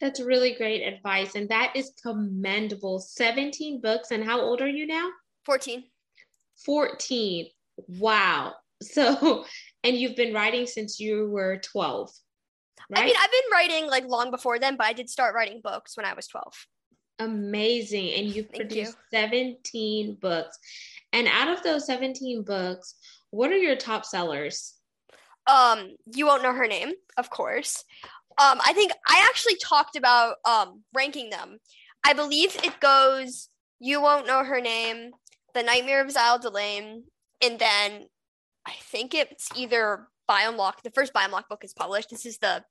That's 0.00 0.20
really 0.20 0.54
great 0.54 0.82
advice 0.82 1.34
and 1.34 1.48
that 1.48 1.72
is 1.74 1.92
commendable. 2.00 3.00
17 3.00 3.80
books 3.80 4.12
and 4.12 4.24
how 4.24 4.40
old 4.40 4.62
are 4.62 4.68
you 4.68 4.86
now? 4.86 5.10
14 5.44 5.84
14 6.64 7.46
wow. 7.88 8.54
So 8.82 9.44
and 9.84 9.96
you've 9.96 10.16
been 10.16 10.32
writing 10.32 10.66
since 10.66 11.00
you 11.00 11.28
were 11.28 11.58
12 11.58 12.10
right? 12.90 13.02
i 13.02 13.06
mean 13.06 13.14
i've 13.18 13.30
been 13.30 13.40
writing 13.52 13.88
like 13.88 14.04
long 14.06 14.30
before 14.30 14.58
then 14.58 14.76
but 14.76 14.86
i 14.86 14.92
did 14.92 15.08
start 15.08 15.34
writing 15.34 15.60
books 15.62 15.96
when 15.96 16.04
i 16.04 16.12
was 16.12 16.26
12 16.26 16.52
Amazing. 17.18 18.12
And 18.14 18.26
you've 18.26 18.48
Thank 18.48 18.68
produced 18.68 18.96
you. 19.12 19.18
17 19.18 20.18
books. 20.20 20.58
And 21.12 21.28
out 21.28 21.48
of 21.48 21.62
those 21.62 21.86
17 21.86 22.42
books, 22.42 22.94
what 23.30 23.50
are 23.50 23.56
your 23.56 23.76
top 23.76 24.04
sellers? 24.04 24.74
Um, 25.46 25.96
you 26.14 26.26
won't 26.26 26.42
know 26.42 26.54
her 26.54 26.66
name, 26.66 26.92
of 27.16 27.30
course. 27.30 27.84
Um, 28.36 28.60
I 28.64 28.72
think 28.72 28.92
I 29.06 29.24
actually 29.28 29.56
talked 29.56 29.96
about 29.96 30.36
um 30.44 30.82
ranking 30.92 31.30
them. 31.30 31.58
I 32.04 32.14
believe 32.14 32.56
it 32.64 32.80
goes 32.80 33.48
you 33.80 34.00
won't 34.00 34.26
know 34.26 34.42
her 34.42 34.60
name, 34.60 35.10
The 35.52 35.62
Nightmare 35.62 36.00
of 36.02 36.10
Zyle 36.10 36.40
Delane, 36.40 37.04
and 37.42 37.58
then 37.58 38.06
I 38.66 38.72
think 38.80 39.14
it's 39.14 39.50
either 39.54 40.08
Biome 40.28 40.56
Lock. 40.56 40.82
The 40.82 40.90
first 40.90 41.12
Biome 41.12 41.32
Lock 41.32 41.48
book 41.48 41.64
is 41.64 41.74
published. 41.74 42.10
This 42.10 42.24
is 42.24 42.38
the 42.38 42.64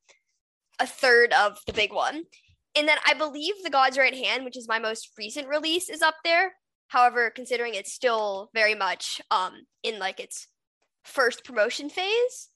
a 0.80 0.88
third 0.88 1.32
of 1.34 1.60
the 1.68 1.74
big 1.74 1.94
one. 1.94 2.24
And 2.76 2.88
then 2.88 2.98
I 3.06 3.14
believe 3.14 3.54
The 3.64 3.70
God's 3.70 3.98
Right 3.98 4.16
Hand, 4.16 4.46
which 4.46 4.58
is 4.58 4.68
my 4.68 4.80
most 4.80 5.10
recent 5.18 5.48
release, 5.48 5.90
is 5.90 6.02
up 6.02 6.16
there. 6.24 6.54
However, 6.88 7.30
considering 7.30 7.76
it's 7.76 7.94
still 7.94 8.50
very 8.54 8.76
much 8.76 9.22
um 9.32 9.66
in 9.82 10.00
like 10.00 10.20
its 10.20 10.48
first 11.04 11.44
promotion 11.44 11.90
phase, 11.90 12.50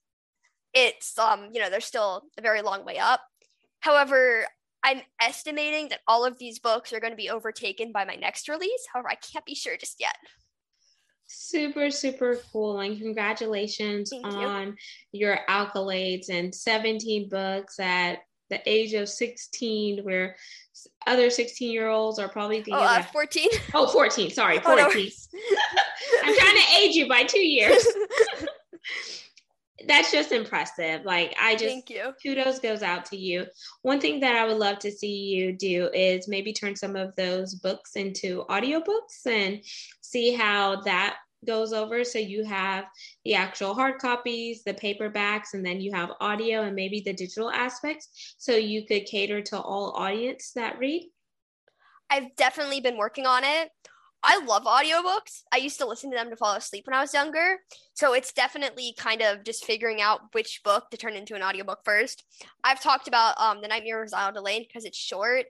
it's 0.74 1.18
um 1.18 1.50
you 1.54 1.62
know 1.62 1.70
there's 1.70 1.86
still 1.86 2.24
a 2.38 2.42
very 2.42 2.62
long 2.62 2.86
way 2.86 2.98
up. 2.98 3.22
However, 3.80 4.48
I'm 4.84 5.02
estimating 5.22 5.90
that 5.90 6.00
all 6.08 6.26
of 6.26 6.38
these 6.38 6.60
books 6.60 6.94
are 6.94 7.00
going 7.00 7.12
to 7.12 7.18
be 7.18 7.30
overtaken 7.30 7.92
by 7.92 8.06
my 8.06 8.16
next 8.16 8.48
release. 8.48 8.88
However, 8.92 9.10
I 9.10 9.16
can't 9.16 9.46
be 9.46 9.56
sure 9.56 9.76
just 9.78 10.00
yet. 10.00 10.16
Super, 11.28 11.92
super 11.92 12.40
cool. 12.52 12.80
And 12.80 12.98
congratulations 12.98 14.12
Thank 14.12 14.26
you. 14.26 14.32
on 14.32 14.78
your 15.12 15.40
accolades 15.50 16.30
and 16.30 16.56
17 16.56 17.28
books 17.28 17.80
at 17.80 18.20
the 18.50 18.62
age 18.66 18.94
of 18.94 19.10
16, 19.10 20.04
where 20.04 20.36
other 21.06 21.30
16 21.30 21.72
year 21.72 21.88
olds 21.90 22.20
are 22.20 22.30
probably 22.30 22.58
thinking, 22.58 22.76
Oh, 22.76 22.80
uh, 22.80 22.98
about- 23.00 23.12
14. 23.12 23.50
oh, 23.74 23.88
14, 23.88 24.30
sorry, 24.32 24.58
Oh, 24.66 24.78
14. 24.78 25.12
no 25.34 25.40
I'm 26.24 26.36
trying 26.38 26.56
to 26.56 26.64
age 26.80 26.96
you 26.96 27.08
by 27.10 27.24
two 27.24 27.40
years. 27.40 27.86
That's 29.88 30.12
just 30.12 30.32
impressive. 30.32 31.06
Like, 31.06 31.36
I 31.40 31.54
just, 31.54 31.66
Thank 31.66 31.90
you. 31.92 32.12
kudos 32.22 32.60
goes 32.60 32.82
out 32.82 33.06
to 33.06 33.16
you. 33.18 33.46
One 33.84 34.02
thing 34.02 34.20
that 34.22 34.36
I 34.36 34.46
would 34.46 34.58
love 34.58 34.80
to 34.80 34.92
see 34.92 35.08
you 35.28 35.54
do 35.54 35.90
is 35.94 36.28
maybe 36.28 36.52
turn 36.52 36.76
some 36.76 36.96
of 36.96 37.16
those 37.16 37.54
books 37.56 37.96
into 37.96 38.44
audiobooks 38.50 39.26
and 39.28 39.62
see 40.02 40.34
how 40.34 40.82
that 40.82 41.18
goes 41.48 41.74
over. 41.74 42.04
So 42.04 42.20
you 42.20 42.44
have 42.44 42.86
the 43.26 43.34
actual 43.34 43.74
hard 43.74 43.98
copies, 43.98 44.64
the 44.64 44.74
paperbacks, 44.74 45.54
and 45.54 45.66
then 45.66 45.82
you 45.82 45.92
have 45.94 46.12
audio 46.20 46.62
and 46.62 46.76
maybe 46.76 47.02
the 47.02 47.14
digital 47.14 47.50
aspects. 47.50 48.36
So 48.38 48.52
you 48.52 48.86
could 48.86 49.06
cater 49.06 49.42
to 49.42 49.60
all 49.60 49.94
audience 49.98 50.52
that 50.54 50.78
read. 50.78 51.10
I've 52.10 52.36
definitely 52.36 52.82
been 52.82 52.98
working 52.98 53.26
on 53.26 53.44
it. 53.44 53.72
I 54.24 54.44
love 54.44 54.64
audiobooks. 54.64 55.44
I 55.54 55.58
used 55.58 55.78
to 55.80 55.88
listen 55.88 56.10
to 56.12 56.18
them 56.18 56.30
to 56.30 56.36
fall 56.36 56.56
asleep 56.56 56.86
when 56.88 56.96
I 56.96 57.02
was 57.02 57.14
younger. 57.14 57.58
So 57.94 58.14
it's 58.14 58.34
definitely 58.34 58.94
kind 58.98 59.22
of 59.22 59.44
just 59.44 59.64
figuring 59.64 60.02
out 60.02 60.34
which 60.34 60.62
book 60.64 60.90
to 60.90 60.98
turn 60.98 61.14
into 61.14 61.36
an 61.36 61.44
audiobook 61.44 61.80
first. 61.86 62.24
I've 62.64 62.82
talked 62.82 63.08
about 63.08 63.40
um, 63.40 63.62
The 63.62 63.68
Nightmare 63.68 64.04
of 64.04 64.10
Zyle 64.10 64.34
Delane 64.34 64.66
because 64.68 64.86
it's 64.86 64.98
short. 64.98 65.46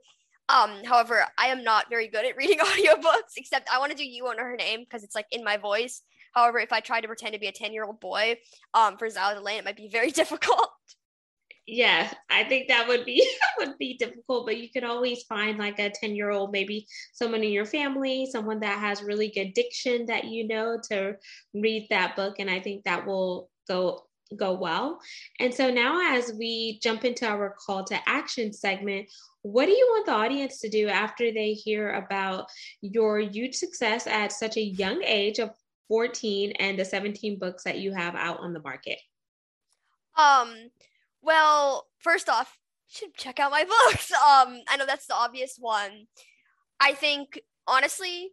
Um, 0.50 0.84
however, 0.86 1.26
I 1.38 1.48
am 1.48 1.64
not 1.64 1.90
very 1.90 2.08
good 2.08 2.26
at 2.26 2.38
reading 2.38 2.60
audiobooks, 2.62 3.36
except 3.36 3.70
I 3.72 3.80
want 3.80 3.92
to 3.92 3.98
do 3.98 4.06
You 4.06 4.24
Won't 4.24 4.38
Know 4.38 4.46
Her 4.46 4.56
Name 4.56 4.82
because 4.82 5.04
it's 5.04 5.16
like 5.16 5.28
in 5.32 5.44
my 5.44 5.58
voice. 5.58 6.02
However, 6.34 6.60
if 6.60 6.72
I 6.72 6.80
try 6.80 7.02
to 7.02 7.08
pretend 7.08 7.34
to 7.34 7.40
be 7.40 7.48
a 7.48 7.52
10 7.52 7.74
year 7.74 7.84
old 7.84 8.00
boy 8.00 8.38
um, 8.74 8.98
for 8.98 9.08
Zyle 9.08 9.36
Delane, 9.36 9.60
it 9.60 9.66
might 9.66 9.76
be 9.76 9.90
very 9.90 10.12
difficult. 10.22 10.70
Yeah, 11.70 12.10
I 12.30 12.46
think 12.46 12.70
that 12.70 12.88
would 12.88 13.04
be 13.04 13.28
would 13.60 13.78
be 13.78 13.98
difficult, 13.98 14.46
but 14.46 14.58
you 14.58 14.70
could 14.70 14.86
always 14.86 15.24
find 15.24 15.58
like 15.58 15.80
a 15.80 15.90
10 15.90 16.16
year 16.16 16.30
old, 16.30 16.52
maybe 16.54 16.88
someone 17.12 17.44
in 17.44 17.52
your 17.52 17.66
family, 17.66 18.26
someone 18.32 18.62
that 18.62 18.80
has 18.80 19.04
really 19.04 19.30
good 19.30 19.54
diction 19.54 20.06
that 20.06 20.26
you 20.26 20.48
know 20.48 20.80
to 20.92 21.16
read 21.54 21.88
that 21.90 22.16
book. 22.16 22.36
And 22.40 22.50
I 22.50 22.62
think 22.62 22.86
that 22.86 23.06
will 23.06 23.50
go 23.68 24.08
go 24.38 24.54
well. 24.54 25.00
And 25.40 25.54
so 25.54 25.70
now 25.70 26.16
as 26.18 26.34
we 26.38 26.80
jump 26.82 27.06
into 27.06 27.26
our 27.26 27.56
call 27.66 27.84
to 27.86 28.10
action 28.10 28.52
segment, 28.54 29.08
what 29.52 29.66
do 29.66 29.72
you 29.72 29.88
want 29.92 30.06
the 30.06 30.14
audience 30.14 30.60
to 30.60 30.70
do 30.70 30.90
after 30.90 31.32
they 31.32 31.54
hear 31.54 31.94
about 31.94 32.50
your 32.82 33.20
huge 33.20 33.56
success 33.56 34.06
at 34.06 34.32
such 34.32 34.58
a 34.58 34.62
young 34.62 35.02
age 35.04 35.40
of 35.40 35.52
14 35.88 36.52
and 36.60 36.78
the 36.78 36.84
17 36.84 37.40
books 37.40 37.64
that 37.64 37.80
you 37.80 37.94
have 37.94 38.16
out 38.16 38.40
on 38.42 38.54
the 38.54 38.60
market? 38.60 39.00
Um, 40.18 40.54
well, 41.22 41.88
first 42.00 42.28
off, 42.28 42.58
should 42.88 43.14
check 43.16 43.40
out 43.40 43.52
my 43.52 43.64
books. 43.86 44.12
Um, 44.12 44.60
I 44.68 44.76
know 44.78 44.86
that's 44.86 45.08
the 45.08 45.16
obvious 45.16 45.56
one. 45.58 46.08
I 46.80 46.94
think 46.94 47.40
honestly, 47.68 48.32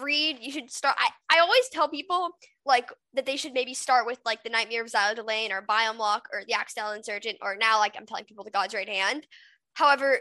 read. 0.00 0.38
You 0.40 0.50
should 0.50 0.70
start. 0.70 0.96
I, 0.98 1.36
I 1.36 1.40
always 1.40 1.68
tell 1.70 1.88
people 1.88 2.30
like 2.64 2.90
that 3.14 3.26
they 3.26 3.36
should 3.36 3.52
maybe 3.52 3.74
start 3.74 4.06
with 4.06 4.18
like 4.24 4.42
the 4.42 4.50
Nightmare 4.50 4.82
of 4.82 4.90
Xylo 4.90 5.14
Delane 5.14 5.52
or 5.52 5.62
Biome 5.62 5.98
Lock 5.98 6.28
or 6.32 6.42
the 6.46 6.54
Accidental 6.54 6.92
Insurgent 6.92 7.38
or 7.42 7.56
now 7.56 7.78
like 7.78 7.94
I'm 7.96 8.06
telling 8.06 8.24
people 8.24 8.44
the 8.44 8.50
God's 8.50 8.74
Right 8.74 8.88
Hand. 8.88 9.26
However, 9.74 10.18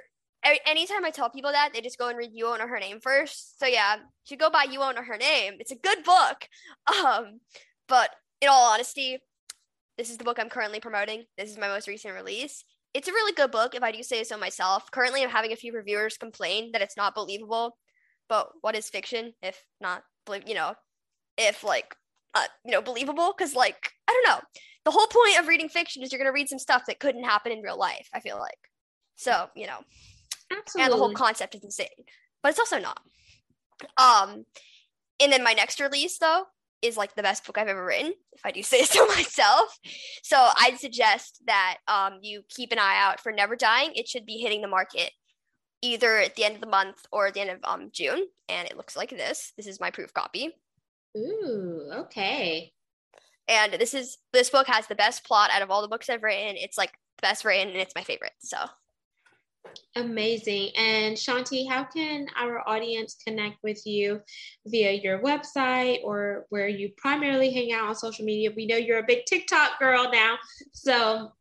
anytime 0.65 1.06
I 1.06 1.12
tell 1.12 1.30
people 1.30 1.51
that, 1.51 1.69
they 1.73 1.82
just 1.82 1.97
go 1.97 2.08
and 2.08 2.17
read 2.17 2.32
You 2.34 2.45
Won't 2.45 2.60
Know 2.60 2.67
Her 2.67 2.80
Name 2.80 2.99
first. 3.01 3.60
So 3.60 3.65
yeah, 3.65 3.97
should 4.25 4.39
go 4.39 4.49
buy 4.49 4.65
You 4.69 4.80
Won't 4.80 4.95
Know 4.95 5.04
Her 5.04 5.17
Name. 5.17 5.54
It's 5.60 5.71
a 5.71 5.75
good 5.75 6.04
book. 6.04 6.47
Um, 7.06 7.39
but 7.88 8.10
in 8.41 8.49
all 8.49 8.73
honesty, 8.73 9.19
this 9.97 10.10
is 10.10 10.17
the 10.17 10.23
book 10.23 10.39
I'm 10.39 10.49
currently 10.49 10.80
promoting. 10.80 11.25
This 11.38 11.49
is 11.49 11.58
my 11.58 11.67
most 11.67 11.88
recent 11.88 12.15
release. 12.15 12.63
It's 12.93 13.08
a 13.08 13.12
really 13.13 13.34
good 13.34 13.51
book, 13.51 13.75
if 13.75 13.84
I 13.84 13.91
do 13.91 14.01
say 14.04 14.23
so 14.23 14.38
myself. 14.38 14.89
Currently, 14.91 15.23
I'm 15.23 15.30
having 15.30 15.51
a 15.51 15.58
few 15.58 15.73
reviewers 15.73 16.17
complain 16.17 16.71
that 16.71 16.82
it's 16.82 16.97
not 16.97 17.15
believable. 17.15 17.77
But 18.27 18.49
what 18.62 18.75
is 18.75 18.89
fiction 18.89 19.34
if 19.41 19.62
not, 19.80 20.04
you 20.45 20.56
know, 20.56 20.73
if 21.38 21.63
like, 21.63 21.95
uh, 22.34 22.45
you 22.65 22.71
know, 22.71 22.82
believable? 22.82 23.34
Because 23.38 23.56
like, 23.56 23.91
I 24.08 24.13
don't 24.13 24.34
know. 24.34 24.41
The 24.86 24.91
whole 24.91 25.08
point 25.08 25.39
of 25.39 25.47
reading 25.47 25.69
fiction 25.69 26.01
is 26.01 26.12
you're 26.12 26.19
gonna 26.19 26.32
read 26.32 26.49
some 26.49 26.60
stuff 26.60 26.86
that 26.88 26.99
couldn't 26.99 27.23
happen 27.23 27.51
in 27.51 27.62
real 27.62 27.77
life. 27.77 28.10
I 28.13 28.21
feel 28.21 28.39
like. 28.39 28.58
So 29.15 29.49
you 29.56 29.67
know, 29.67 29.80
Absolutely. 30.52 30.84
and 30.84 30.94
the 30.94 30.98
whole 30.98 31.14
concept 31.14 31.56
is 31.56 31.64
insane 31.64 31.88
but 32.44 32.50
it's 32.50 32.60
also 32.60 32.80
not. 32.80 33.00
Um 33.98 34.46
and 35.22 35.32
then 35.32 35.44
my 35.44 35.54
next 35.54 35.80
release 35.80 36.18
though 36.18 36.46
is 36.82 36.98
like 36.98 37.14
the 37.14 37.22
best 37.22 37.46
book 37.46 37.60
i've 37.60 37.68
ever 37.68 37.86
written 37.86 38.12
if 38.34 38.42
i 38.44 38.52
do 38.52 38.64
say 38.72 38.84
so 38.84 39.06
myself. 39.08 39.78
So 40.24 40.50
i'd 40.58 40.80
suggest 40.80 41.42
that 41.48 41.78
um 41.88 42.20
you 42.22 42.42
keep 42.50 42.72
an 42.72 42.80
eye 42.80 42.98
out 43.00 43.20
for 43.20 43.32
never 43.32 43.56
dying. 43.56 43.92
It 43.96 44.08
should 44.08 44.26
be 44.26 44.38
hitting 44.38 44.62
the 44.62 44.68
market 44.68 45.12
either 45.84 46.18
at 46.18 46.36
the 46.36 46.44
end 46.44 46.56
of 46.56 46.62
the 46.62 46.68
month 46.68 47.06
or 47.12 47.28
at 47.28 47.34
the 47.34 47.42
end 47.42 47.50
of 47.52 47.60
um 47.64 47.90
june 47.92 48.26
and 48.50 48.68
it 48.68 48.78
looks 48.78 48.96
like 48.96 49.10
this. 49.12 49.54
This 49.58 49.68
is 49.68 49.80
my 49.80 49.92
proof 49.92 50.14
copy. 50.14 50.56
Ooh, 51.18 51.90
okay. 51.94 52.72
and 53.48 53.74
this 53.74 53.94
is 53.94 54.18
this 54.34 54.50
book 54.50 54.68
has 54.68 54.88
the 54.88 54.96
best 54.96 55.26
plot 55.26 55.50
out 55.52 55.62
of 55.62 55.70
all 55.70 55.82
the 55.82 55.88
books 55.88 56.10
i've 56.10 56.24
written. 56.24 56.56
It's 56.58 56.78
like 56.78 56.92
the 57.18 57.24
best 57.28 57.46
written 57.46 57.68
and 57.70 57.78
it's 57.78 57.96
my 57.96 58.04
favorite 58.04 58.32
so 58.40 58.58
Amazing. 59.95 60.69
And 60.77 61.17
Shanti, 61.17 61.69
how 61.69 61.84
can 61.84 62.27
our 62.39 62.67
audience 62.67 63.17
connect 63.25 63.57
with 63.62 63.86
you 63.86 64.21
via 64.65 64.91
your 64.93 65.19
website 65.19 65.99
or 66.03 66.45
where 66.49 66.67
you 66.67 66.91
primarily 66.97 67.51
hang 67.51 67.73
out 67.73 67.89
on 67.89 67.95
social 67.95 68.23
media? 68.23 68.51
We 68.55 68.65
know 68.65 68.77
you're 68.77 68.99
a 68.99 69.05
big 69.05 69.25
TikTok 69.25 69.79
girl 69.79 70.10
now. 70.12 70.38
So 70.71 71.34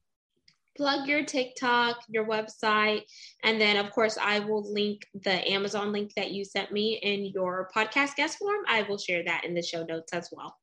plug 0.76 1.06
your 1.06 1.24
TikTok, 1.24 1.98
your 2.08 2.26
website, 2.26 3.02
and 3.44 3.60
then 3.60 3.76
of 3.76 3.90
course 3.92 4.18
I 4.20 4.40
will 4.40 4.72
link 4.72 5.06
the 5.14 5.48
Amazon 5.50 5.92
link 5.92 6.12
that 6.16 6.32
you 6.32 6.44
sent 6.44 6.72
me 6.72 6.98
in 7.02 7.26
your 7.26 7.70
podcast 7.74 8.16
guest 8.16 8.38
form. 8.38 8.64
I 8.66 8.82
will 8.82 8.98
share 8.98 9.22
that 9.24 9.44
in 9.44 9.54
the 9.54 9.62
show 9.62 9.84
notes 9.84 10.12
as 10.12 10.28
well. 10.32 10.56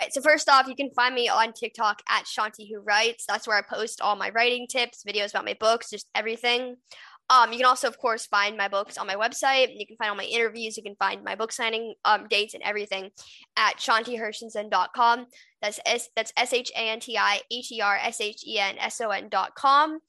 Right, 0.00 0.14
so 0.14 0.22
first 0.22 0.48
off, 0.48 0.66
you 0.66 0.74
can 0.74 0.90
find 0.90 1.14
me 1.14 1.28
on 1.28 1.52
TikTok 1.52 2.00
at 2.08 2.24
Shanti 2.24 2.66
Who 2.70 2.80
Writes. 2.80 3.26
That's 3.28 3.46
where 3.46 3.58
I 3.58 3.62
post 3.62 4.00
all 4.00 4.16
my 4.16 4.30
writing 4.30 4.66
tips, 4.66 5.04
videos 5.06 5.30
about 5.30 5.44
my 5.44 5.56
books, 5.60 5.90
just 5.90 6.08
everything. 6.14 6.76
Um, 7.28 7.52
you 7.52 7.58
can 7.58 7.66
also, 7.66 7.86
of 7.86 7.98
course, 7.98 8.26
find 8.26 8.56
my 8.56 8.66
books 8.66 8.96
on 8.96 9.06
my 9.06 9.14
website. 9.14 9.68
You 9.76 9.86
can 9.86 9.96
find 9.96 10.08
all 10.08 10.16
my 10.16 10.24
interviews. 10.24 10.76
You 10.76 10.82
can 10.82 10.96
find 10.96 11.22
my 11.22 11.34
book 11.34 11.52
signing 11.52 11.94
um, 12.04 12.26
dates 12.28 12.54
and 12.54 12.62
everything 12.62 13.10
at 13.56 13.76
shantihershenson.com. 13.76 15.26
That's 15.60 15.78
S 15.84 16.08
that's 16.16 16.32
S 16.36 16.52
H 16.52 16.72
A 16.74 16.90
N 16.90 16.98
T 16.98 17.18
I 17.18 17.40
H 17.52 17.70
E 17.70 17.80
R 17.82 17.96
S 18.02 18.20
H 18.20 18.42
E 18.46 18.58
N 18.58 18.76
S 18.78 19.00
O 19.00 19.10
N 19.10 19.28
dot 19.28 19.54
com. 19.54 20.00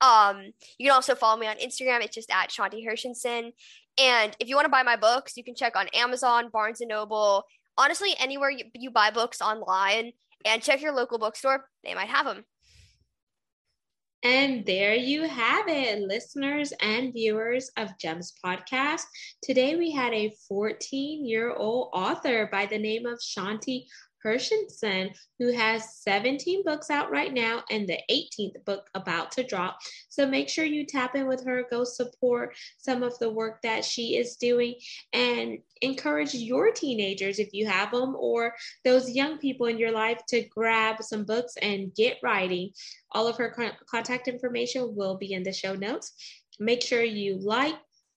Um, 0.00 0.52
you 0.78 0.86
can 0.86 0.94
also 0.94 1.14
follow 1.14 1.38
me 1.38 1.46
on 1.46 1.56
Instagram. 1.56 2.02
It's 2.02 2.14
just 2.14 2.30
at 2.30 2.50
Shanti 2.50 2.86
Hershenson. 2.86 3.52
And 4.00 4.36
if 4.40 4.48
you 4.48 4.54
want 4.54 4.64
to 4.64 4.70
buy 4.70 4.82
my 4.82 4.96
books, 4.96 5.36
you 5.36 5.44
can 5.44 5.54
check 5.54 5.76
on 5.76 5.88
Amazon, 5.88 6.48
Barnes 6.50 6.80
and 6.80 6.88
Noble, 6.88 7.44
honestly 7.82 8.14
anywhere 8.18 8.50
you, 8.50 8.64
you 8.74 8.90
buy 8.90 9.10
books 9.10 9.40
online 9.40 10.12
and 10.44 10.62
check 10.62 10.80
your 10.80 10.92
local 10.94 11.18
bookstore 11.18 11.68
they 11.84 11.94
might 11.94 12.08
have 12.08 12.26
them 12.26 12.44
And 14.24 14.64
there 14.64 14.94
you 14.94 15.26
have 15.26 15.66
it, 15.66 15.98
listeners 15.98 16.72
and 16.80 17.12
viewers 17.12 17.72
of 17.76 17.98
Gems 17.98 18.32
Podcast. 18.44 19.02
Today 19.42 19.74
we 19.74 19.90
had 19.90 20.12
a 20.12 20.32
14 20.48 21.26
year 21.26 21.52
old 21.52 21.90
author 21.92 22.48
by 22.52 22.66
the 22.66 22.78
name 22.78 23.04
of 23.04 23.18
Shanti 23.18 23.86
Hershenson, 24.24 25.14
who 25.38 25.52
has 25.52 25.96
17 25.96 26.62
books 26.64 26.90
out 26.90 27.10
right 27.10 27.32
now 27.32 27.62
and 27.70 27.88
the 27.88 27.98
18th 28.10 28.64
book 28.64 28.88
about 28.94 29.32
to 29.32 29.42
drop. 29.42 29.78
So 30.08 30.26
make 30.26 30.48
sure 30.48 30.64
you 30.64 30.86
tap 30.86 31.14
in 31.14 31.26
with 31.26 31.44
her, 31.44 31.66
go 31.70 31.84
support 31.84 32.56
some 32.78 33.02
of 33.02 33.18
the 33.18 33.30
work 33.30 33.62
that 33.62 33.84
she 33.84 34.16
is 34.16 34.36
doing, 34.36 34.76
and 35.12 35.58
encourage 35.80 36.34
your 36.34 36.70
teenagers, 36.70 37.38
if 37.38 37.52
you 37.52 37.66
have 37.66 37.90
them, 37.90 38.14
or 38.16 38.54
those 38.84 39.10
young 39.10 39.38
people 39.38 39.66
in 39.66 39.78
your 39.78 39.92
life 39.92 40.20
to 40.28 40.42
grab 40.48 41.02
some 41.02 41.24
books 41.24 41.54
and 41.60 41.94
get 41.94 42.18
writing. 42.22 42.70
All 43.10 43.26
of 43.26 43.36
her 43.36 43.54
contact 43.86 44.28
information 44.28 44.94
will 44.94 45.16
be 45.16 45.32
in 45.32 45.42
the 45.42 45.52
show 45.52 45.74
notes. 45.74 46.12
Make 46.60 46.82
sure 46.82 47.02
you 47.02 47.38
like, 47.38 47.74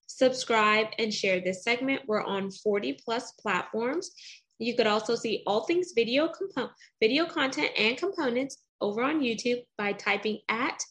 subscribe, 0.07 0.87
and 0.99 1.13
share 1.13 1.39
this 1.39 1.63
segment. 1.63 2.03
We're 2.05 2.23
on 2.23 2.51
40 2.51 2.99
plus 3.03 3.31
platforms. 3.33 4.11
You 4.59 4.75
could 4.75 4.87
also 4.87 5.15
see 5.15 5.43
all 5.45 5.65
things 5.65 5.93
video 5.95 6.27
compo- 6.29 6.73
video 7.01 7.25
content 7.25 7.71
and 7.77 7.97
components 7.97 8.57
over 8.81 9.03
on 9.03 9.21
YouTube 9.21 9.63
by 9.77 9.93
typing 9.93 10.39
at 10.49 10.81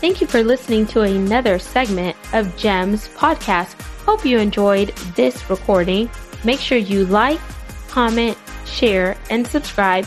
Thank 0.00 0.20
you 0.20 0.26
for 0.26 0.42
listening 0.42 0.86
to 0.88 1.02
another 1.02 1.58
segment 1.58 2.16
of 2.32 2.56
GEMS 2.56 3.08
podcast. 3.08 3.80
Hope 4.04 4.24
you 4.24 4.38
enjoyed 4.38 4.88
this 5.14 5.48
recording. 5.48 6.10
Make 6.44 6.58
sure 6.58 6.78
you 6.78 7.06
like, 7.06 7.40
comment, 7.88 8.36
share, 8.64 9.16
and 9.30 9.46
subscribe 9.46 10.06